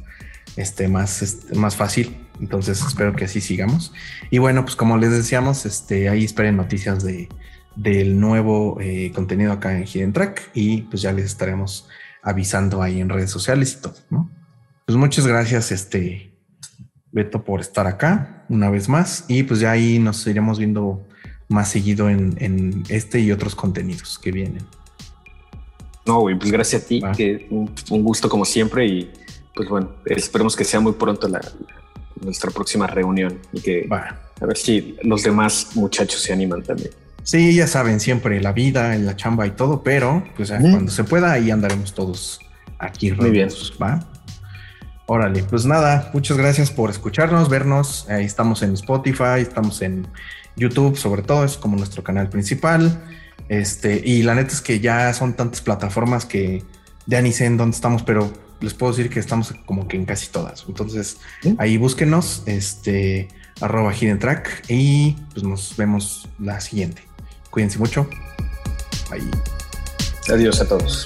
[0.56, 3.94] este, más, este, más fácil, entonces espero que así sigamos.
[4.30, 7.30] Y bueno, pues como les decíamos, este, ahí esperen noticias de
[7.78, 11.88] del nuevo eh, contenido acá en Hidden Track y pues ya les estaremos
[12.24, 14.32] avisando ahí en redes sociales y todo, ¿no?
[14.86, 16.34] Pues muchas gracias, este
[17.12, 21.07] Beto, por estar acá una vez más y pues ya ahí nos iremos viendo
[21.50, 24.66] más seguido en, este y otros contenidos que vienen.
[26.06, 29.12] No, güey, pues gracias a ti, que un, gusto como siempre y
[29.54, 31.42] pues bueno, esperemos que sea muy pronto la,
[32.22, 36.92] nuestra próxima reunión y que a ver si los demás muchachos se animan también.
[37.24, 41.04] Sí, ya saben, siempre la vida, en la chamba y todo, pero pues cuando se
[41.04, 42.40] pueda, ahí andaremos todos
[42.80, 43.12] aquí.
[43.12, 43.50] Muy bien.
[43.82, 44.00] ¿va?
[45.08, 48.10] Órale, pues nada, muchas gracias por escucharnos, vernos.
[48.10, 50.08] Ahí estamos en Spotify, estamos en
[50.58, 53.04] YouTube, sobre todo, es como nuestro canal principal.
[53.48, 56.64] Este, y la neta es que ya son tantas plataformas que
[57.06, 60.06] ya ni sé en dónde estamos, pero les puedo decir que estamos como que en
[60.06, 60.66] casi todas.
[60.68, 61.18] Entonces,
[61.58, 63.30] ahí búsquenos, este,
[63.62, 67.04] arroba Hidden Track, y pues nos vemos la siguiente.
[67.50, 68.10] Cuídense mucho.
[69.10, 69.22] Bye.
[70.30, 71.06] Adiós a todos.